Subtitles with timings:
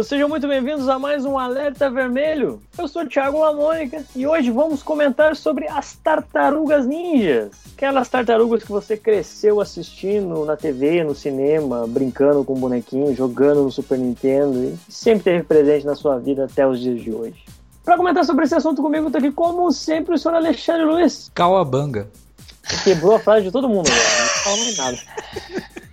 [0.00, 0.06] amigos!
[0.06, 2.60] Sejam muito bem-vindos a mais um Alerta Vermelho.
[2.76, 7.50] Eu sou o Thiago Lamônica e hoje vamos comentar sobre as tartarugas ninjas.
[7.74, 13.70] Aquelas tartarugas que você cresceu assistindo na TV, no cinema, brincando com bonequinho, jogando no
[13.70, 17.44] Super Nintendo e sempre teve presente na sua vida até os dias de hoje.
[17.84, 21.30] Para comentar sobre esse assunto comigo, tô aqui como sempre o senhor Alexandre Luiz.
[21.34, 22.08] Cauabanga.
[22.84, 24.98] Quebrou a frase de todo mundo agora, não mais nada.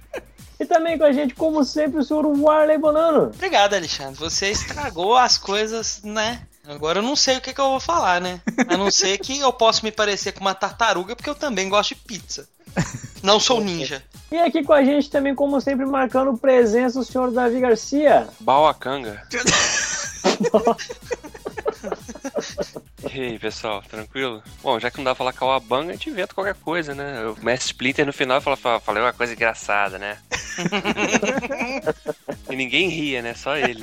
[0.59, 3.31] E também com a gente, como sempre, o senhor Warley Bonano.
[3.33, 4.19] Obrigado, Alexandre.
[4.19, 6.41] Você estragou as coisas, né?
[6.67, 8.41] Agora eu não sei o que, que eu vou falar, né?
[8.67, 11.89] A não ser que eu posso me parecer com uma tartaruga, porque eu também gosto
[11.89, 12.47] de pizza.
[13.23, 14.03] Não sou ninja.
[14.31, 18.27] E aqui com a gente também, como sempre, marcando presença, o senhor Davi Garcia.
[18.39, 19.23] Bauacanga.
[23.13, 24.43] E aí, pessoal, tranquilo?
[24.61, 27.25] Bom, já que não dá pra falar Kawabanga, a gente inventa qualquer coisa, né?
[27.27, 30.19] O Mestre Splinter no final fala, fala, falei uma coisa engraçada, né?
[32.49, 33.33] e ninguém ria, né?
[33.33, 33.81] Só ele.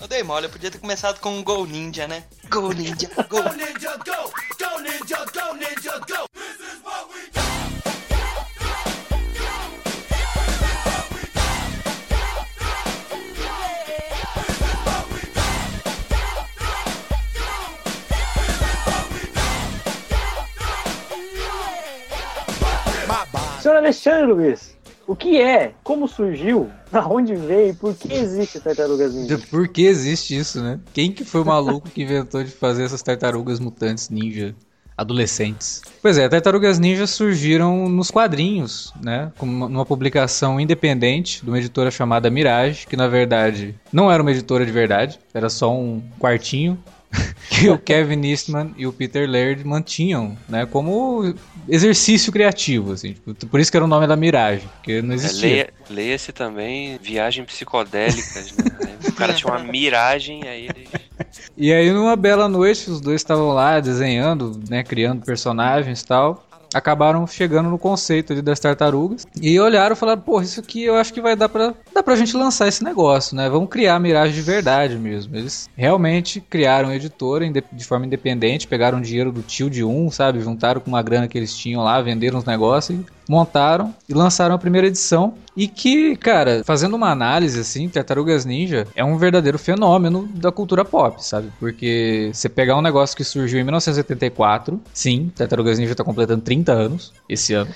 [0.00, 2.24] Eu dei mole, eu podia ter começado com um Go Ninja, né?
[2.48, 4.32] Go Ninja, Go Ninja, Go!
[4.58, 6.28] Go Ninja, Go Ninja, Go!
[23.60, 29.14] Senhor Alexandre Luiz, o que é, como surgiu, da onde veio por que existe tartarugas
[29.14, 29.40] ninja?
[29.50, 30.78] Por que existe isso, né?
[30.92, 34.54] Quem que foi o maluco que inventou de fazer essas tartarugas mutantes ninja?
[34.96, 35.80] Adolescentes.
[36.02, 39.30] Pois é, tartarugas ninja surgiram nos quadrinhos, né?
[39.40, 44.66] Numa publicação independente de uma editora chamada Mirage, que na verdade não era uma editora
[44.66, 46.76] de verdade, era só um quartinho
[47.50, 51.34] que o Kevin Eastman e o Peter Laird mantinham, né, como
[51.68, 55.14] exercício criativo, assim, tipo, por isso que era o nome da Mirage, porque não É,
[55.14, 55.48] existia.
[55.48, 58.68] leia- Leia-se também Viagem Psicodélicas, né?
[59.08, 60.88] O cara tinha uma miragem, aí ele.
[61.56, 66.47] E aí numa bela noite os dois estavam lá desenhando, né, criando personagens e tal.
[66.74, 70.96] Acabaram chegando no conceito ali das tartarugas e olharam e falaram: "Pô, isso aqui eu
[70.96, 73.48] acho que vai dar pra dá pra gente lançar esse negócio, né?
[73.48, 75.34] Vamos criar a Mirage de verdade mesmo".
[75.34, 80.40] Eles realmente criaram a editora de forma independente, pegaram dinheiro do tio de um, sabe,
[80.40, 84.54] juntaram com uma grana que eles tinham lá, venderam os negócios e montaram e lançaram
[84.54, 85.34] a primeira edição.
[85.56, 90.84] E que, cara, fazendo uma análise assim, Tartarugas Ninja é um verdadeiro fenômeno da cultura
[90.84, 91.52] pop, sabe?
[91.58, 96.72] Porque você pegar um negócio que surgiu em 1974, sim, Tartarugas Ninja tá completando 30
[96.72, 97.70] anos esse ano,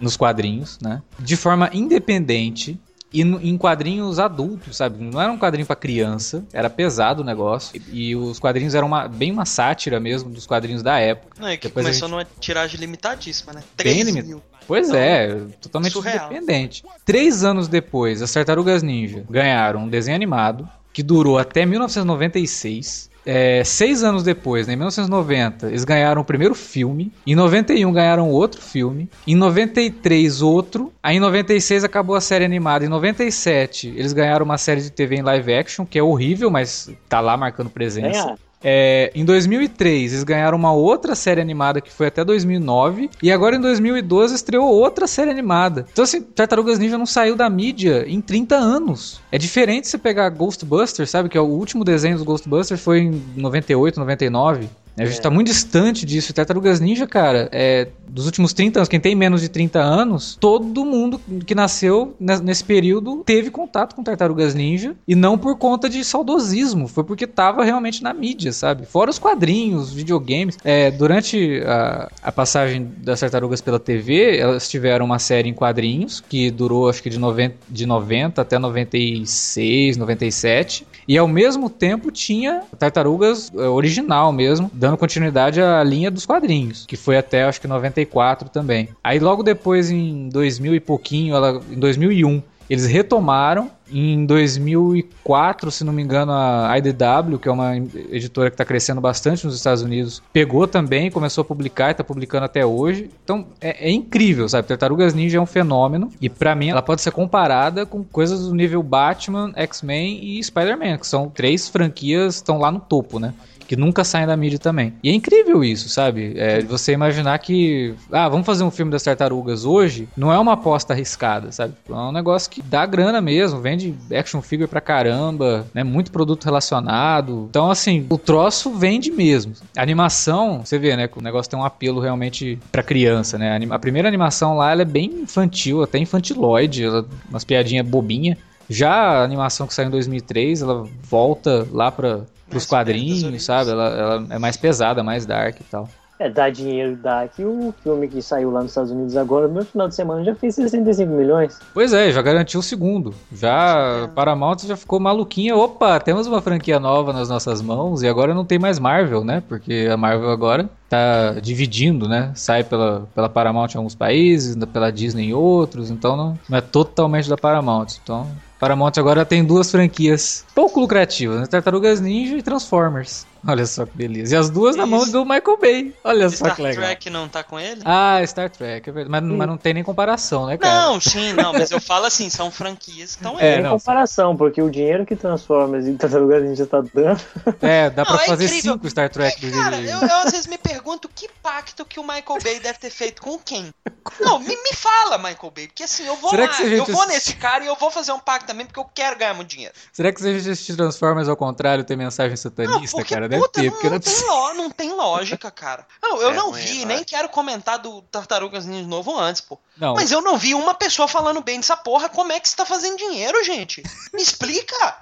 [0.00, 1.02] nos quadrinhos, né?
[1.18, 2.78] De forma independente.
[3.12, 4.98] E no- em quadrinhos adultos, sabe?
[5.04, 7.80] Não era um quadrinho pra criança, era pesado o negócio.
[7.92, 11.36] E, e os quadrinhos eram uma- bem uma sátira mesmo dos quadrinhos da época.
[11.40, 13.60] Não, é que Depois começou numa tiragem limitadíssima, né?
[13.76, 14.42] Bem 3 limita- mil.
[14.66, 16.26] Pois Então, é, totalmente surreal.
[16.26, 16.84] independente.
[17.04, 23.10] Três anos depois, as Tartarugas Ninja ganharam um desenho animado que durou até 1996.
[23.26, 27.10] É, seis anos depois, né, em 1990, eles ganharam o primeiro filme.
[27.26, 29.08] Em 91 ganharam outro filme.
[29.26, 30.92] Em 93 outro.
[31.02, 32.84] Aí em 96 acabou a série animada.
[32.84, 36.90] Em 97 eles ganharam uma série de TV em live action que é horrível, mas
[37.08, 38.10] tá lá marcando presença.
[38.10, 38.38] Ganharam.
[38.64, 43.10] É, em 2003, eles ganharam uma outra série animada que foi até 2009.
[43.22, 45.86] E agora em 2012 estreou outra série animada.
[45.92, 49.20] Então, assim, Tartarugas Ninja não saiu da mídia em 30 anos.
[49.30, 51.28] É diferente você pegar Ghostbusters, sabe?
[51.28, 54.68] Que é o último desenho dos Ghostbusters foi em 98, 99.
[54.96, 56.32] A gente tá muito distante disso.
[56.32, 60.84] Tartarugas Ninja, cara, é, dos últimos 30 anos, quem tem menos de 30 anos, todo
[60.84, 64.94] mundo que nasceu ne- nesse período teve contato com Tartarugas Ninja.
[65.08, 68.86] E não por conta de saudosismo, foi porque tava realmente na mídia, sabe?
[68.86, 70.56] Fora os quadrinhos, videogames.
[70.64, 76.20] É, durante a, a passagem das Tartarugas pela TV, elas tiveram uma série em quadrinhos
[76.20, 80.86] que durou acho que de 90, de 90 até 96, 97.
[81.06, 86.84] E ao mesmo tempo tinha Tartarugas é, original mesmo, dando continuidade à linha dos quadrinhos,
[86.84, 88.90] que foi até acho que 94 também.
[89.02, 93.70] Aí logo depois em 2000 e pouquinho, ela, em 2001, eles retomaram.
[93.90, 99.00] Em 2004, se não me engano, a IDW, que é uma editora que está crescendo
[99.00, 103.10] bastante nos Estados Unidos, pegou também, começou a publicar e está publicando até hoje.
[103.22, 104.66] Então é, é incrível, sabe?
[104.66, 108.54] Tartarugas Ninja é um fenômeno e para mim ela pode ser comparada com coisas do
[108.54, 113.34] nível Batman, X-Men e Spider-Man, que são três franquias que estão lá no topo, né?
[113.66, 114.94] Que nunca saem da mídia também.
[115.02, 116.34] E é incrível isso, sabe?
[116.36, 120.52] É, você imaginar que, ah, vamos fazer um filme das tartarugas hoje, não é uma
[120.52, 121.74] aposta arriscada, sabe?
[121.88, 125.82] É um negócio que dá grana mesmo, vende action figure pra caramba, né?
[125.82, 127.46] Muito produto relacionado.
[127.50, 129.54] Então, assim, o troço vende mesmo.
[129.76, 131.08] A animação, você vê, né?
[131.08, 133.58] que O negócio tem um apelo realmente pra criança, né?
[133.70, 138.38] A primeira animação lá, ela é bem infantil, até infantiloide, ela, umas piadinhas bobinhas.
[138.68, 142.22] Já a animação que saiu em 2003, ela volta lá para
[142.52, 143.70] os quadrinhos, sabe?
[143.70, 145.88] Ela, ela é mais pesada, mais dark e tal.
[146.18, 147.26] É, dá dinheiro, dá.
[147.26, 150.34] Que o filme que saiu lá nos Estados Unidos agora, no final de semana, já
[150.34, 151.58] fez 65 milhões.
[151.72, 153.12] Pois é, já garantiu o segundo.
[153.32, 155.56] Já Paramount já ficou maluquinha.
[155.56, 159.42] Opa, temos uma franquia nova nas nossas mãos e agora não tem mais Marvel, né?
[159.48, 162.30] Porque a Marvel agora tá dividindo, né?
[162.34, 166.60] Sai pela, pela Paramount em alguns países, pela Disney em outros, então não, não é
[166.60, 167.88] totalmente da Paramount.
[168.02, 168.28] Então,
[168.58, 171.46] Paramount agora tem duas franquias pouco lucrativas, né?
[171.46, 173.26] Tartarugas Ninja e Transformers.
[173.46, 174.34] Olha só que beleza.
[174.34, 175.12] E as duas na mão Isso.
[175.12, 175.94] do Michael Bay.
[176.02, 176.84] Olha só Star que legal.
[176.84, 177.82] Trek não tá com ele?
[177.84, 179.26] Ah, Star Trek, é verdade.
[179.26, 180.86] Mas, mas não tem nem comparação, né, cara?
[180.86, 183.54] Não, sim, não, mas eu falo assim, são franquias que estão É, aí.
[183.54, 183.78] Tem não.
[183.78, 187.20] comparação, porque o dinheiro que Transformers e Tartarugas Ninja tá dando.
[187.60, 188.72] É, dá pra Não, é fazer incrível.
[188.74, 192.02] cinco Star Trek do Cara, eu, eu às vezes me pergunto que pacto que o
[192.02, 193.72] Michael Bay deve ter feito com quem.
[194.20, 197.06] Não, me, me fala, Michael Bay, porque assim, eu vou Será lá, gente eu vou
[197.06, 199.74] nesse cara e eu vou fazer um pacto também porque eu quero ganhar muito dinheiro.
[199.92, 203.28] Será que se a gente assistir Transformers ao contrário tem mensagem Não, satanista, porque, cara?
[203.34, 205.86] Deve puta, ter, não, porque não é não tem lo- não tem lógica, cara.
[206.02, 209.58] Não, eu É não ruim, vi, nem quero comentar do Tartarugas Ninja novo antes, pô.
[209.76, 212.08] Não, Mas eu não vi uma pessoa falando bem dessa porra.
[212.08, 213.82] Como é que você tá fazendo dinheiro, gente?
[214.12, 214.98] Me explica!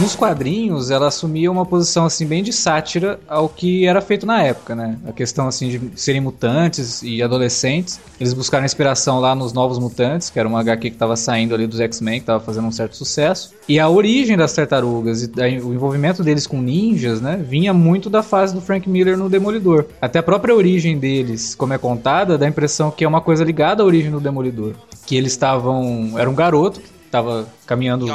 [0.00, 4.42] Nos quadrinhos ela assumia uma posição assim bem de sátira ao que era feito na
[4.42, 4.98] época, né?
[5.06, 8.00] A questão assim de serem mutantes e adolescentes.
[8.20, 11.66] Eles buscaram inspiração lá nos Novos Mutantes, que era uma HQ que estava saindo ali
[11.66, 13.52] dos X-Men, que estava fazendo um certo sucesso.
[13.68, 15.30] E a origem das tartarugas e
[15.60, 19.86] o envolvimento deles com ninjas, né, vinha muito da fase do Frank Miller no Demolidor.
[20.00, 23.44] Até a própria origem deles, como é contada, dá a impressão que é uma coisa
[23.44, 24.74] ligada à origem do Demolidor,
[25.06, 26.80] que eles estavam, era um garoto
[27.12, 28.06] estava caminhando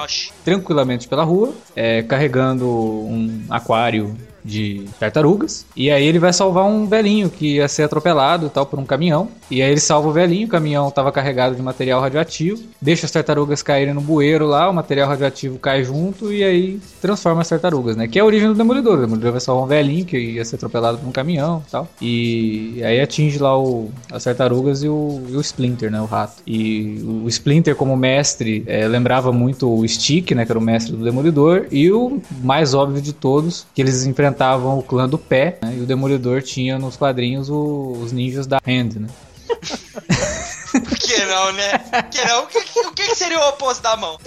[0.43, 4.17] tranquilamente pela rua, é, carregando um aquário
[4.47, 5.65] de tartarugas.
[5.75, 9.27] E aí ele vai salvar um velhinho que ia ser atropelado tal por um caminhão.
[9.51, 13.11] E aí ele salva o velhinho, o caminhão estava carregado de material radioativo, deixa as
[13.11, 17.95] tartarugas caírem no bueiro lá, o material radioativo cai junto e aí transforma as tartarugas,
[17.95, 18.07] né?
[18.07, 18.97] Que é a origem do Demolidor.
[18.97, 21.87] O Demolidor vai salvar um velhinho que ia ser atropelado por um caminhão tal.
[22.01, 26.01] E aí atinge lá o, as tartarugas e o, e o Splinter, né?
[26.01, 26.41] O rato.
[26.45, 30.45] E o Splinter, como mestre, é, lembrava muito o Stick, né?
[30.45, 31.65] Que era o mestre do Demolidor.
[31.71, 34.05] E o mais óbvio de todos, que eles
[34.37, 35.73] enfrentavam o clã do pé, né?
[35.77, 39.07] E o Demolidor tinha nos quadrinhos o- os ninjas da Hand, né?
[39.47, 41.77] Por que não, né?
[41.79, 42.43] Por que não?
[42.43, 44.17] O que, o que seria o oposto da mão?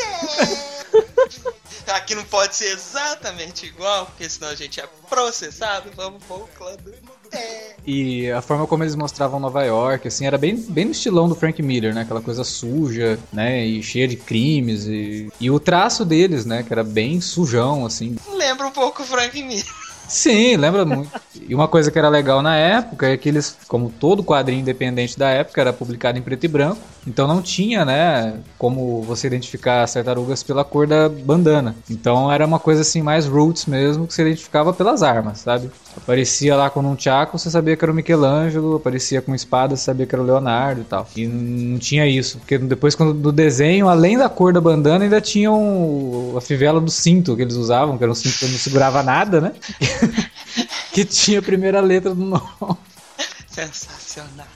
[1.95, 5.91] Aqui não pode ser exatamente igual, porque senão a gente é processado.
[5.97, 6.93] Vamos pôr o clã do.
[7.33, 7.75] É.
[7.87, 11.35] E a forma como eles mostravam Nova York, assim, era bem, bem no estilão do
[11.37, 12.03] Frank Miller, né?
[12.03, 13.65] Aquela coisa suja, né?
[13.65, 14.87] E cheia de crimes.
[14.87, 16.63] E, e o traço deles, né?
[16.65, 18.17] Que era bem sujão, assim.
[18.35, 19.67] Lembra um pouco o Frank Miller.
[20.11, 21.21] Sim, lembra muito.
[21.33, 25.17] E uma coisa que era legal na época é que eles, como todo quadrinho independente
[25.17, 26.93] da época, era publicado em preto e branco.
[27.07, 31.75] Então não tinha, né, como você identificar as tartarugas pela cor da bandana.
[31.89, 35.71] Então era uma coisa assim mais roots mesmo, que você identificava pelas armas, sabe?
[35.97, 39.85] Aparecia lá com um tchaco, você sabia que era o Michelangelo, aparecia com espada, você
[39.85, 41.09] sabia que era o Leonardo e tal.
[41.17, 45.21] E não tinha isso, porque depois quando do desenho, além da cor da bandana, ainda
[45.21, 48.59] tinha um- a fivela do cinto que eles usavam, que era um cinto que não
[48.59, 49.53] segurava nada, né?
[50.93, 52.77] que tinha a primeira letra do nome.
[53.47, 54.47] Sensacional.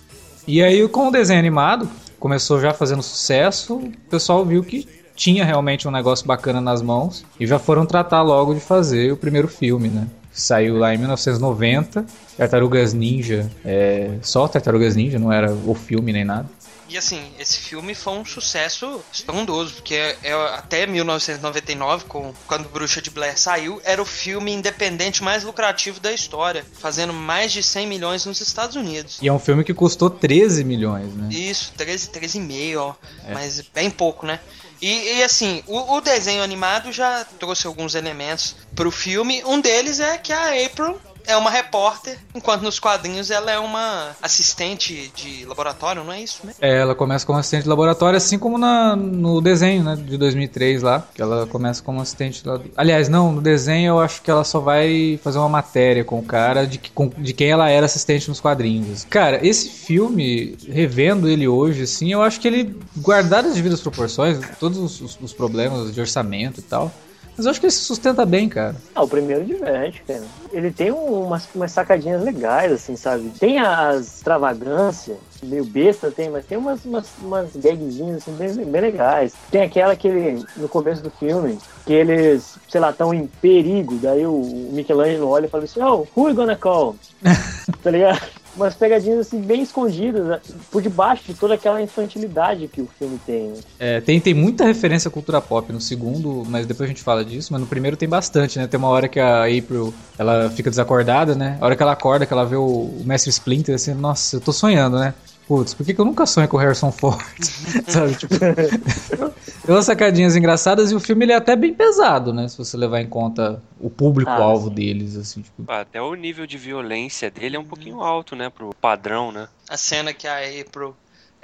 [0.46, 1.88] E aí, com o desenho animado,
[2.24, 7.22] começou já fazendo sucesso, o pessoal viu que tinha realmente um negócio bacana nas mãos
[7.38, 10.06] e já foram tratar logo de fazer o primeiro filme, né?
[10.32, 16.24] Saiu lá em 1990, Tartarugas Ninja, é, só Tartarugas Ninja, não era o filme nem
[16.24, 16.48] nada.
[16.88, 22.68] E assim, esse filme foi um sucesso estrondoso, porque é, é até 1999, com, quando
[22.68, 27.62] Bruxa de Blair saiu, era o filme independente mais lucrativo da história, fazendo mais de
[27.62, 29.18] 100 milhões nos Estados Unidos.
[29.22, 31.28] E é um filme que custou 13 milhões, né?
[31.30, 32.94] Isso, 13, 13,5, ó.
[33.32, 34.40] Mas bem pouco, né?
[34.80, 39.42] E, e, assim, o, o desenho animado já trouxe alguns elementos pro filme.
[39.46, 44.10] Um deles é que a April é uma repórter, enquanto nos quadrinhos ela é uma
[44.22, 46.52] assistente de laboratório, não é isso, né?
[46.60, 50.82] É, ela começa como assistente de laboratório, assim como na, no desenho, né, de 2003
[50.82, 52.60] lá, que ela começa como assistente lá.
[52.76, 56.22] Aliás, não, no desenho eu acho que ela só vai fazer uma matéria com o
[56.22, 59.04] cara de, que, com- de quem ela era assistente nos quadrinhos.
[59.08, 64.38] Cara, esse filme, revendo ele hoje, assim, eu acho que ele, guardado as devidas proporções,
[64.58, 66.92] todos os, os- os problemas de orçamento e tal,
[67.36, 68.76] Mas eu acho que ele se sustenta bem, cara.
[68.94, 70.22] Ah, o primeiro diverte, cara.
[70.52, 73.30] Ele tem umas, umas sacadinhas legais, assim, sabe?
[73.38, 78.80] Tem as extravagâncias, meio besta tem, mas tem umas, umas, umas gagzinhas assim, bem, bem
[78.80, 79.34] legais.
[79.50, 83.96] Tem aquela que ele, no começo do filme, que eles, sei lá, estão em perigo,
[83.96, 86.96] daí o Michelangelo olha e fala assim, oh, who you gonna call?
[87.82, 88.43] tá ligado?
[88.56, 90.40] Umas pegadinhas assim bem escondidas, né?
[90.70, 93.48] por debaixo de toda aquela infantilidade que o filme tem.
[93.48, 93.56] Né?
[93.78, 97.24] É, tem, tem muita referência à cultura pop no segundo, mas depois a gente fala
[97.24, 98.66] disso, mas no primeiro tem bastante, né?
[98.66, 101.58] Tem uma hora que a April, ela fica desacordada, né?
[101.60, 104.40] A hora que ela acorda, que ela vê o, o Mestre Splinter, assim, nossa, eu
[104.40, 105.14] tô sonhando, né?
[105.46, 107.20] Putz, por que, que eu nunca sonho com o Harrison Ford?
[107.86, 112.48] Sabe, tipo, tem umas sacadinhas engraçadas e o filme ele é até bem pesado, né?
[112.48, 115.70] Se você levar em conta o público-alvo Ah, deles, assim, tipo.
[115.70, 118.48] Até o nível de violência dele é um pouquinho alto, né?
[118.48, 119.48] Pro padrão, né?
[119.68, 120.94] A cena que a April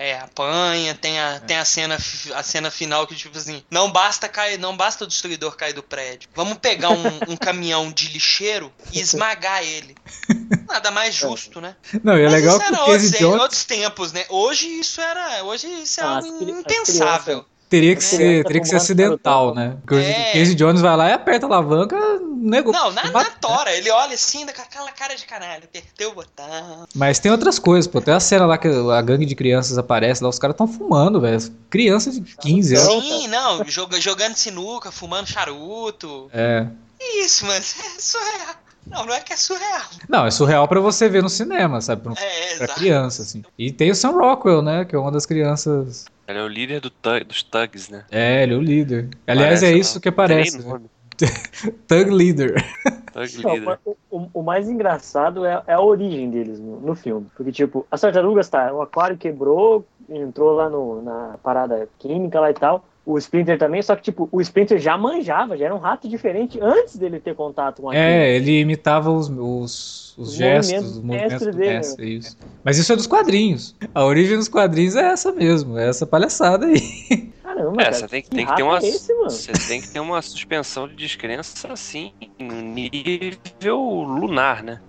[0.01, 1.99] é, apanha, tem a, tem a cena
[2.35, 5.83] a cena final que tipo assim, não basta cair, não basta o destruidor cair do
[5.83, 6.27] prédio.
[6.35, 9.95] Vamos pegar um, um caminhão de lixeiro e esmagar ele.
[10.67, 11.77] Nada mais justo, né?
[12.03, 14.25] Não, e é Mas legal isso era outros, Jones outros tempos, né?
[14.31, 17.45] Hoje isso era, hoje isso é Ah, algo impensável.
[17.69, 19.77] teria que É, ser, teria que ser acidental, né?
[19.85, 20.31] Porque É.
[20.31, 21.97] o Casey Jones vai lá e aperta a alavanca,
[22.41, 22.73] nego.
[22.73, 26.87] Não, na, na tora, ele olha assim, com aquela cara de caralho, apertei o botão.
[26.95, 28.01] Mas tem outras coisas, pô.
[28.01, 31.21] Tem a cena lá que a gangue de crianças aparece lá, os caras estão fumando,
[31.21, 31.39] velho.
[31.69, 32.89] Crianças de 15 anos.
[32.89, 36.31] Não, Sim, não, joga- jogando sinuca, fumando charuto.
[36.33, 36.67] É.
[37.01, 38.55] Isso, mas é surreal.
[38.87, 39.83] Não, não é que é surreal.
[40.09, 42.03] Não, é surreal pra você ver no cinema, sabe?
[42.03, 42.75] Pra, É, pra exato.
[42.81, 43.43] criança, assim.
[43.59, 44.85] E tem o Sam Rockwell, né?
[44.85, 46.07] Que é uma das crianças.
[46.27, 46.91] Ele é o líder do
[47.27, 48.05] dos thugs, né?
[48.11, 49.09] É, ele é o líder.
[49.27, 49.79] Aliás, Parece, é não.
[49.79, 50.59] isso que Tem nem aparece.
[50.59, 50.81] né?
[51.87, 52.55] Thug Leader.
[53.13, 53.79] Thug Não, líder.
[53.85, 57.27] o, o- o mais engraçado é, é a origem deles no, no filme.
[57.37, 62.51] Porque, tipo, as tartarugas, tá, o aquário quebrou, entrou lá no, na parada química lá
[62.51, 62.85] e tal.
[63.05, 66.59] O Splinter também, só que, tipo, o Splinter já manjava, já era um rato diferente
[66.61, 68.05] antes dele ter contato com aquilo.
[68.05, 72.17] É, ele imitava os, os, os Os gestos, movimentos os movimentos mestre do dele, mestre,
[72.17, 72.37] isso.
[72.63, 73.75] Mas isso é dos quadrinhos.
[73.95, 76.81] A origem dos quadrinhos é essa mesmo, é essa palhaçada aí.
[77.43, 78.77] Caramba, É, cara, você tem, que- que tem que ter uma.
[78.77, 79.31] é esse, mano?
[79.31, 84.81] Você tem que ter uma suspensão de descrença assim, no nível lunar, né?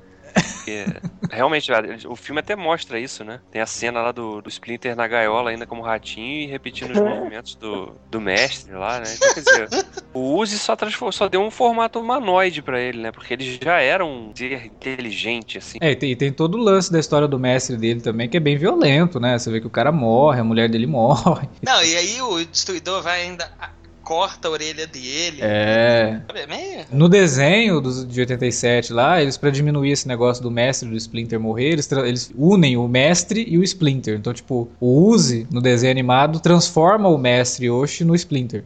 [0.44, 0.86] Porque
[1.32, 1.72] realmente,
[2.08, 3.40] o filme até mostra isso, né?
[3.52, 7.00] Tem a cena lá do, do Splinter na gaiola ainda como ratinho e repetindo os
[7.00, 9.06] movimentos do, do mestre lá, né?
[9.16, 9.70] Então, quer dizer,
[10.14, 13.12] o Uzi só, transformou, só deu um formato humanoide pra ele, né?
[13.12, 15.78] Porque ele já era um ser inteligente, assim.
[15.82, 18.38] É, e tem, e tem todo o lance da história do mestre dele também, que
[18.38, 19.38] é bem violento, né?
[19.38, 21.48] Você vê que o cara morre, a mulher dele morre.
[21.62, 23.50] Não, e aí o destruidor vai ainda.
[24.12, 25.38] Corta a orelha dele.
[25.40, 26.20] É.
[26.36, 26.86] É meio.
[26.92, 31.40] No desenho dos, de 87 lá, eles, pra diminuir esse negócio do mestre do Splinter
[31.40, 34.18] morrer, eles, eles unem o mestre e o Splinter.
[34.18, 38.64] Então, tipo, o Uzi, no desenho animado, transforma o mestre Yoshi no Splinter.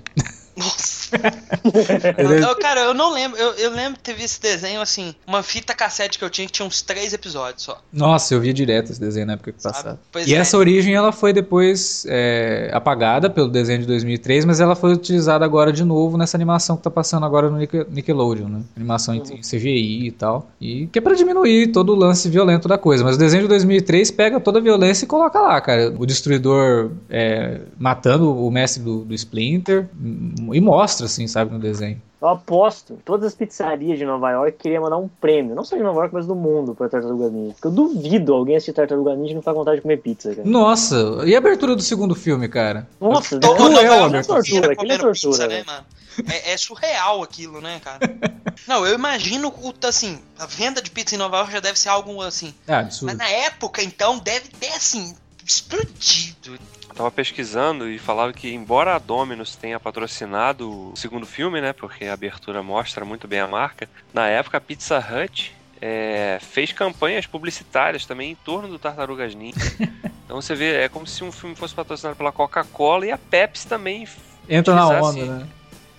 [0.57, 0.94] Nossa.
[2.17, 3.37] Ele- Eu, cara, eu não lembro.
[3.39, 5.13] Eu, eu lembro de ter visto esse desenho assim.
[5.27, 7.81] Uma fita cassete que eu tinha que tinha uns três episódios só.
[7.91, 9.99] Nossa, eu via direto esse desenho na época que passava.
[10.25, 10.37] E é.
[10.37, 15.43] essa origem ela foi depois é, apagada pelo desenho de 2003, mas ela foi utilizada
[15.45, 18.61] agora de novo nessa animação que tá passando agora no Nicke- Nickelodeon, né?
[18.75, 20.49] Animação em em CGI e tal.
[20.61, 23.03] E que é pra diminuir todo o lance violento da coisa.
[23.03, 25.93] Mas o desenho de 2003 pega toda a violência e coloca lá, cara.
[25.97, 31.59] O destruidor é, matando o mestre do, do Splinter hum, e mostra, assim, sabe, no
[31.59, 32.01] desenho.
[32.21, 35.83] Eu aposto, todas as pizzarias de Nova York queriam mandar um prêmio, não só de
[35.83, 37.53] Nova York, mas do mundo pra Tartaruga Ninja.
[37.53, 40.33] Porque eu duvido alguém assistir Tartaruga Ninja e não ficar com vontade de comer pizza,
[40.33, 40.47] cara.
[40.47, 42.87] Nossa, e a abertura do segundo filme, cara?
[42.99, 45.85] Nossa, Tô- é Nova cruel, York tortura, aquilo é tortura, pizza, né, mano?
[46.31, 47.99] É, é surreal aquilo, né, cara?
[48.67, 51.89] Não, eu imagino o assim, a venda de pizza em Nova York já deve ser
[51.89, 52.53] algo assim.
[52.67, 53.07] Ah, absurdo.
[53.07, 55.13] Mas na época, então, deve ter assim,
[55.45, 56.57] explodido.
[56.95, 61.73] Eu tava pesquisando e falava que, embora a Domino's tenha patrocinado o segundo filme, né?
[61.73, 66.71] Porque a abertura mostra muito bem a marca, na época a Pizza Hut é, fez
[66.71, 69.59] campanhas publicitárias também em torno do Tartarugas Ninja.
[70.25, 73.67] Então você vê, é como se um filme fosse patrocinado pela Coca-Cola e a Pepsi
[73.67, 74.07] também
[74.49, 75.47] Entra na onda, né?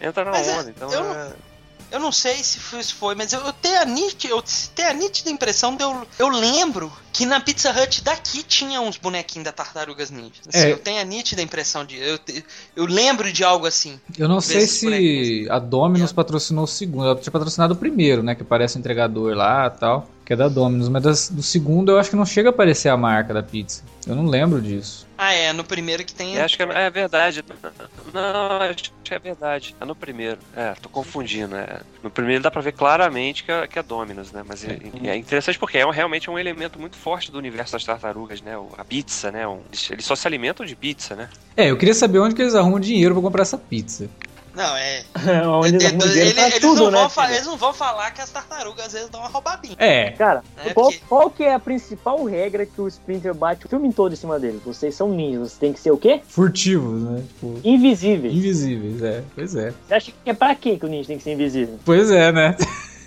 [0.01, 0.71] entra na Mas é, onda.
[0.71, 1.33] Então eu é-
[1.91, 4.43] Eu não sei se foi, se foi mas eu, eu tenho a nítida, eu
[4.75, 8.97] tenho a nítida impressão de eu, eu lembro que na Pizza Hut daqui tinha uns
[8.97, 10.33] bonequinhos da Tartarugas Ninja.
[10.47, 10.73] Assim, É.
[10.73, 11.97] Eu tenho a nítida impressão de.
[11.97, 12.19] Eu,
[12.75, 13.99] eu lembro de algo assim.
[14.19, 15.51] Eu não sei se bonequinhos.
[15.51, 16.15] a Dominus É.
[16.15, 17.07] patrocinou o segundo.
[17.07, 18.35] Ela tinha patrocinado o primeiro, né?
[18.35, 20.09] Que aparece o entregador lá e tal.
[20.27, 20.89] Que é da Dominus.
[20.89, 23.85] Mas das- do segundo eu acho que não chega a aparecer a marca da pizza.
[24.05, 25.07] Eu não lembro disso.
[25.17, 26.35] Ah, é, no primeiro que tem.
[26.35, 27.45] Eu acho que é, é verdade.
[28.13, 29.75] Não, acho que é verdade.
[29.81, 30.39] É no primeiro.
[30.55, 31.55] É, tô confundindo.
[31.57, 31.81] É.
[32.03, 34.43] No primeiro dá pra ver claramente que é, que é Dominus, né?
[34.47, 37.85] Mas é, é interessante porque é um- realmente um elemento muito forte do universo das
[37.85, 38.59] tartarugas, né?
[38.59, 39.47] O- A pizza, né?
[39.47, 41.29] Um- eles, eles só se alimentam de pizza, né?
[41.57, 44.11] É, eu queria saber onde que eles arrumam dinheiro pra comprar essa pizza.
[44.57, 45.05] Não, é.
[45.47, 47.35] Onde de- eles arrumam ele- dinheiro pra eles, tudo, não né, vão filho?
[47.35, 49.77] eles não vão falar que as tartarugas às vezes dão uma roubadinha.
[49.79, 50.11] É.
[50.13, 53.69] Cara, É, qual, porque- qual que é a principal regra que o Splinter bate o
[53.69, 54.61] filme todo em cima dele?
[54.65, 56.23] Vocês são ninjas, vocês têm que ser o quê?
[56.27, 57.23] Furtivos, né?
[57.29, 58.35] Tipo, Invisíveis.
[58.35, 59.23] invisíveis, é.
[59.35, 59.73] Pois é.
[59.87, 61.79] Você acha que é pra quê que o ninja tem que ser invisível?
[61.85, 62.57] Pois é, né?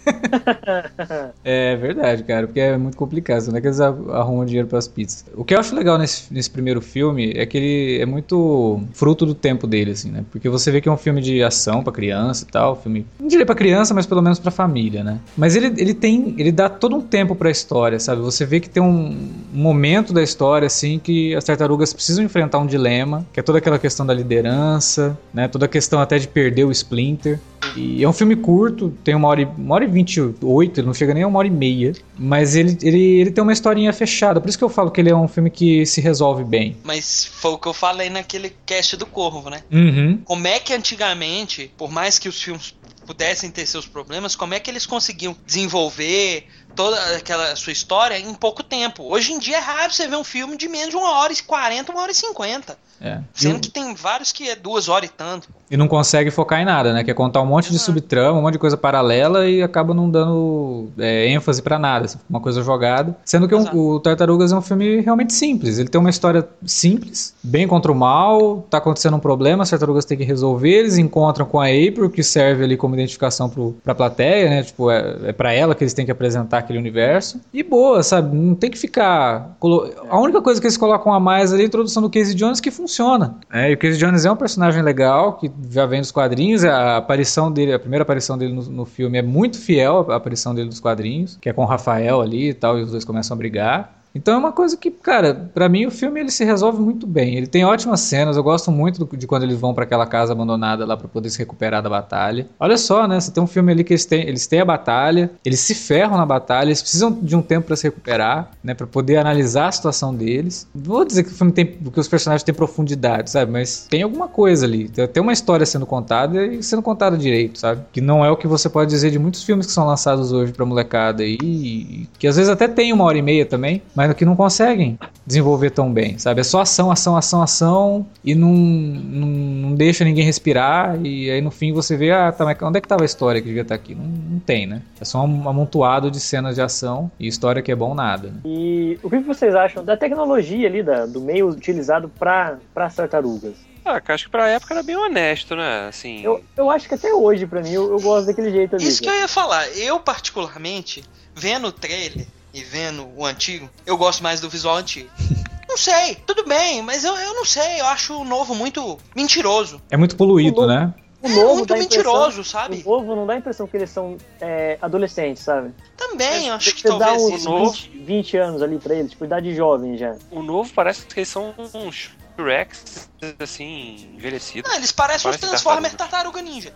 [1.43, 3.47] é verdade, cara, porque é muito complicado.
[3.47, 5.25] Não é que eles arrumam dinheiro pras pizzas.
[5.35, 9.25] O que eu acho legal nesse, nesse primeiro filme é que ele é muito fruto
[9.25, 10.23] do tempo dele, assim, né?
[10.31, 12.75] Porque você vê que é um filme de ação pra criança e tal.
[12.75, 13.05] Filme.
[13.19, 15.19] Não diria pra criança, mas pelo menos pra família, né?
[15.37, 16.35] Mas ele, ele tem.
[16.37, 18.21] Ele dá todo um tempo pra história, sabe?
[18.21, 19.17] Você vê que tem um
[19.53, 23.79] momento da história, assim, que as tartarugas precisam enfrentar um dilema, que é toda aquela
[23.79, 25.47] questão da liderança, né?
[25.47, 27.39] Toda a questão até de perder o Splinter.
[27.75, 30.93] E é um filme curto, tem uma hora e, uma hora e 28, ele não
[30.93, 31.93] chega nem a uma hora e meia.
[32.17, 34.39] Mas ele, ele, ele tem uma historinha fechada.
[34.39, 36.77] Por isso que eu falo que ele é um filme que se resolve bem.
[36.83, 39.63] Mas foi o que eu falei naquele cast do Corvo, né?
[39.71, 40.21] Uhum.
[40.25, 42.75] Como é que antigamente, por mais que os filmes
[43.05, 48.33] pudessem ter seus problemas, como é que eles conseguiam desenvolver toda aquela sua história em
[48.35, 49.03] pouco tempo?
[49.11, 51.41] Hoje em dia é raro você ver um filme de menos de uma hora e
[51.41, 52.77] 40, uma hora e 50.
[53.01, 53.19] É.
[53.33, 55.49] Sendo que tem vários que é duas horas e tanto.
[55.69, 57.03] E não consegue focar em nada, né?
[57.03, 60.87] Quer contar um monte de subtrama, um monte de coisa paralela e acaba não dando
[60.97, 63.15] é, ênfase pra nada, assim, uma coisa jogada.
[63.23, 65.77] Sendo que um- o Tartarugas é um filme realmente simples.
[65.77, 70.05] Ele tem uma história simples, bem contra o mal, tá acontecendo um problema, as tartarugas
[70.05, 73.93] têm que resolver, eles encontram com a April, que serve ali como identificação pro, pra
[73.93, 74.63] plateia, né?
[74.63, 77.39] Tipo, é, é pra ela que eles têm que apresentar aquele universo.
[77.53, 78.35] E boa, sabe?
[78.35, 79.55] Não tem que ficar.
[79.59, 82.33] colo- A única coisa que eles colocam a mais ali é a introdução do Casey
[82.35, 83.35] Jones que funciona.
[83.51, 86.63] É, e o Casey Jones é um personagem legal, que já vem dos quadrinhos.
[86.63, 90.53] A aparição dele, a primeira aparição dele no, no filme é muito fiel à aparição
[90.53, 93.35] dele dos quadrinhos, que é com o Rafael ali e tal, e os dois começam
[93.35, 93.98] a brigar.
[94.13, 97.35] Então é uma coisa que, cara, pra mim o filme ele se resolve muito bem.
[97.35, 100.33] Ele tem ótimas cenas, eu gosto muito do- de quando eles vão pra aquela casa
[100.33, 102.47] abandonada lá pra poder se recuperar da batalha.
[102.59, 103.19] Olha só, né?
[103.19, 106.17] Você tem um filme ali que eles têm, eles têm a batalha, eles se ferram
[106.17, 109.71] na batalha, eles precisam de um tempo pra se recuperar, né, Pra poder analisar a
[109.71, 110.67] situação deles.
[110.73, 113.51] Vou dizer que o filme tem, que os personagens têm profundidade, sabe?
[113.51, 117.81] Mas tem alguma coisa ali, tem uma história sendo contada e sendo contada direito, sabe?
[117.91, 120.51] Que não é o que você pode dizer de muitos filmes que são lançados hoje
[120.53, 124.23] pra molecada e que às vezes até tem uma hora e meia também, mas que
[124.23, 126.39] não conseguem desenvolver tão bem, sabe?
[126.39, 131.41] É só ação, ação, ação, ação e não, não, não deixa ninguém respirar e aí
[131.41, 133.63] no fim você vê, ah, tá, mas onde é que tava a história que devia
[133.63, 133.93] estar aqui?
[133.93, 134.81] Não, não tem, né?
[135.01, 138.37] É só um amontoado de cenas de ação e história que é bom nada, né?
[138.45, 143.55] E o que vocês acham da tecnologia ali, da- do meio utilizado para as tartarugas?
[143.83, 145.87] Ah, cara, acho que pra época era bem honesto, né?
[145.89, 146.21] Assim.
[146.23, 148.87] Eu, eu acho que até hoje, pra mim, eu, eu gosto daquele jeito ali.
[148.87, 149.67] Isso que eu ia falar.
[149.77, 151.03] Eu, particularmente,
[151.35, 155.09] vendo o trailer e vendo o antigo, eu gosto mais do visual antigo.
[155.69, 159.79] Não sei, tudo bem, mas eu, eu não sei, eu acho o novo muito mentiroso.
[159.91, 160.93] É muito poluído, O novo- né?
[161.21, 162.81] O É novo muito dá a impressão- mentiroso, sabe?
[162.83, 165.71] O novo não dá a impressão que eles são é, adolescentes, sabe?
[165.95, 167.49] Também, eu acho que Você dá talvez uns isso.
[167.49, 170.15] novo- 20, 20 anos ali pra eles, tipo, idade jovem já.
[170.31, 173.07] O novo parece que eles são uns Rex,
[173.39, 174.71] assim, envelhecidos.
[174.71, 176.73] Ah, eles parecem uns Parece Transformers Tartaruga Ninja.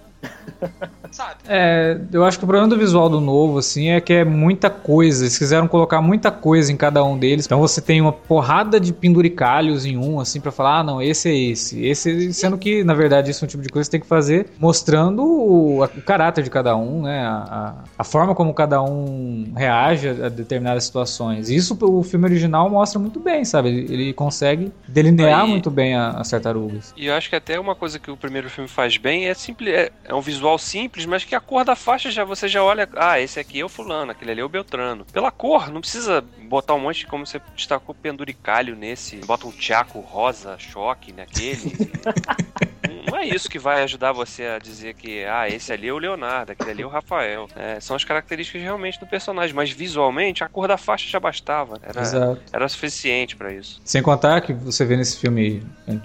[1.12, 1.36] Sabe?
[1.48, 4.68] É, eu acho que o problema do visual do novo, assim, é que é muita
[4.70, 5.24] coisa.
[5.26, 7.46] Eles quiseram colocar muita coisa em cada um deles.
[7.46, 11.30] Então você tem uma porrada de penduricalhos em um, assim, pra falar, ah, não, esse
[11.30, 11.86] é esse.
[11.86, 14.08] Esse, sendo que, na verdade, isso é um tipo de coisa que você tem que
[14.08, 17.24] fazer mostrando o, a- o caráter de cada um, né?
[17.24, 21.48] A, a- a forma como cada um reage a, a determinadas situações.
[21.50, 23.70] Isso o filme original mostra muito bem, sabe?
[23.70, 26.92] Ele, ele consegue delinear Aí- muito bem a- as tartarugas.
[26.98, 29.70] E eu acho que até uma coisa que o primeiro filme faz bem é simples,
[29.74, 32.88] é, é um visual simples, mas que a cor da faixa já você já olha,
[32.96, 35.06] ah, esse aqui é o fulano, aquele ali é o Beltrano.
[35.12, 39.52] Pela cor, não precisa botar um monte de como você destacou penduricalho nesse, bota um
[39.52, 41.74] tchaco rosa choque naquele.
[43.14, 46.00] não é isso que vai ajudar você a dizer que, ah, esse ali é o
[46.00, 47.48] Leonardo, aquele ali é o Rafael.
[47.56, 51.80] É, são as características realmente do personagem, mas visualmente a cor da faixa já bastava.
[51.84, 52.42] Era, Exato.
[52.52, 53.80] era suficiente pra isso.
[53.86, 55.62] Sem contar que você vê nesse filme,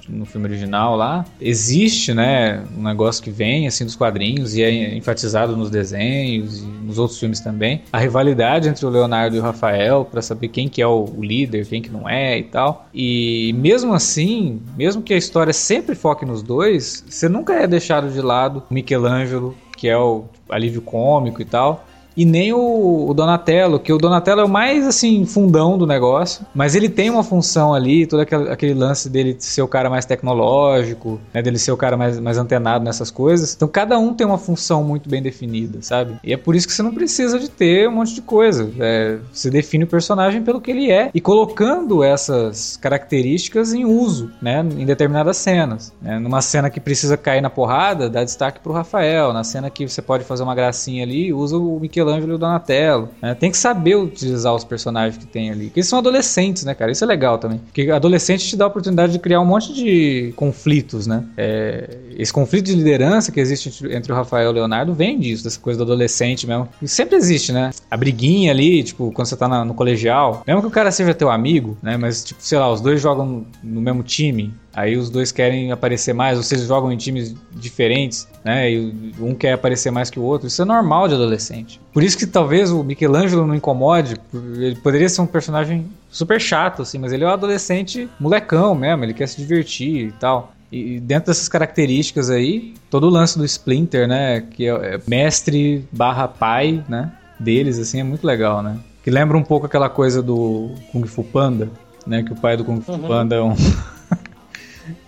[0.07, 4.94] no filme original lá, existe, né, um negócio que vem, assim, dos quadrinhos e é
[4.94, 9.42] enfatizado nos desenhos e nos outros filmes também, a rivalidade entre o Leonardo e o
[9.42, 12.87] Rafael para saber quem que é o, o líder, quem que não é e tal.
[12.92, 18.11] E mesmo assim, mesmo que a história sempre foque nos dois, você nunca é deixado
[18.11, 21.87] de lado Michelangelo, que é o alívio cômico e tal,
[22.18, 26.44] e nem o, o Donatello, que o Donatello é o mais assim fundão do negócio,
[26.52, 30.04] mas ele tem uma função ali, todo aquele, aquele lance dele ser o cara mais
[30.04, 33.54] tecnológico, né, dele ser o cara mais, mais antenado nessas coisas.
[33.54, 36.16] Então cada um tem uma função muito bem definida, sabe?
[36.24, 38.68] E é por isso que você não precisa de ter um monte de coisa.
[38.81, 44.33] É, você define o personagem pelo que ele é e colocando essas características em uso,
[44.42, 45.92] né, em determinadas cenas.
[46.02, 46.18] Né?
[46.18, 49.33] Numa cena que precisa cair na porrada, dá destaque pro Rafael.
[49.33, 53.09] Na cena que você pode fazer uma gracinha ali, usa o Michelangelo e o Donatello.
[53.21, 53.35] Né?
[53.35, 55.66] Tem que saber utilizar os personagens que tem ali.
[55.66, 56.90] Porque eles são adolescentes, né, cara?
[56.90, 57.59] Isso é legal também.
[57.59, 61.25] Porque adolescente te dá a oportunidade de criar um monte de conflitos, né?
[61.37, 65.44] É, esse conflito de liderança que existe entre o Rafael e o Leonardo vem disso,
[65.44, 66.68] dessa coisa do adolescente mesmo.
[66.81, 67.71] E sempre existe, né?
[67.90, 70.42] A briguinha ali, tipo, quando você tá na, no colegial.
[70.47, 71.97] Mesmo que o cara seja teu amigo, né?
[71.97, 74.55] Mas, tipo, sei lá, os dois jogam no mesmo time.
[74.74, 78.70] Aí os dois querem aparecer mais, vocês jogam em times diferentes, né?
[78.70, 80.46] E um quer aparecer mais que o outro.
[80.46, 81.81] Isso é normal de adolescente.
[81.92, 84.16] Por isso que talvez o Michelangelo não incomode.
[84.33, 89.04] Ele poderia ser um personagem super chato, assim, mas ele é um adolescente molecão mesmo,
[89.04, 90.52] ele quer se divertir e tal.
[90.70, 94.42] E dentro dessas características aí, todo o lance do Splinter, né?
[94.42, 97.11] Que é mestre barra pai, né?
[97.40, 98.78] Deles, assim, é muito legal, né?
[99.02, 101.70] Que lembra um pouco aquela coisa do Kung Fu Panda,
[102.07, 102.22] né?
[102.22, 103.09] Que o pai do Kung Fu uhum.
[103.09, 103.54] Panda é um.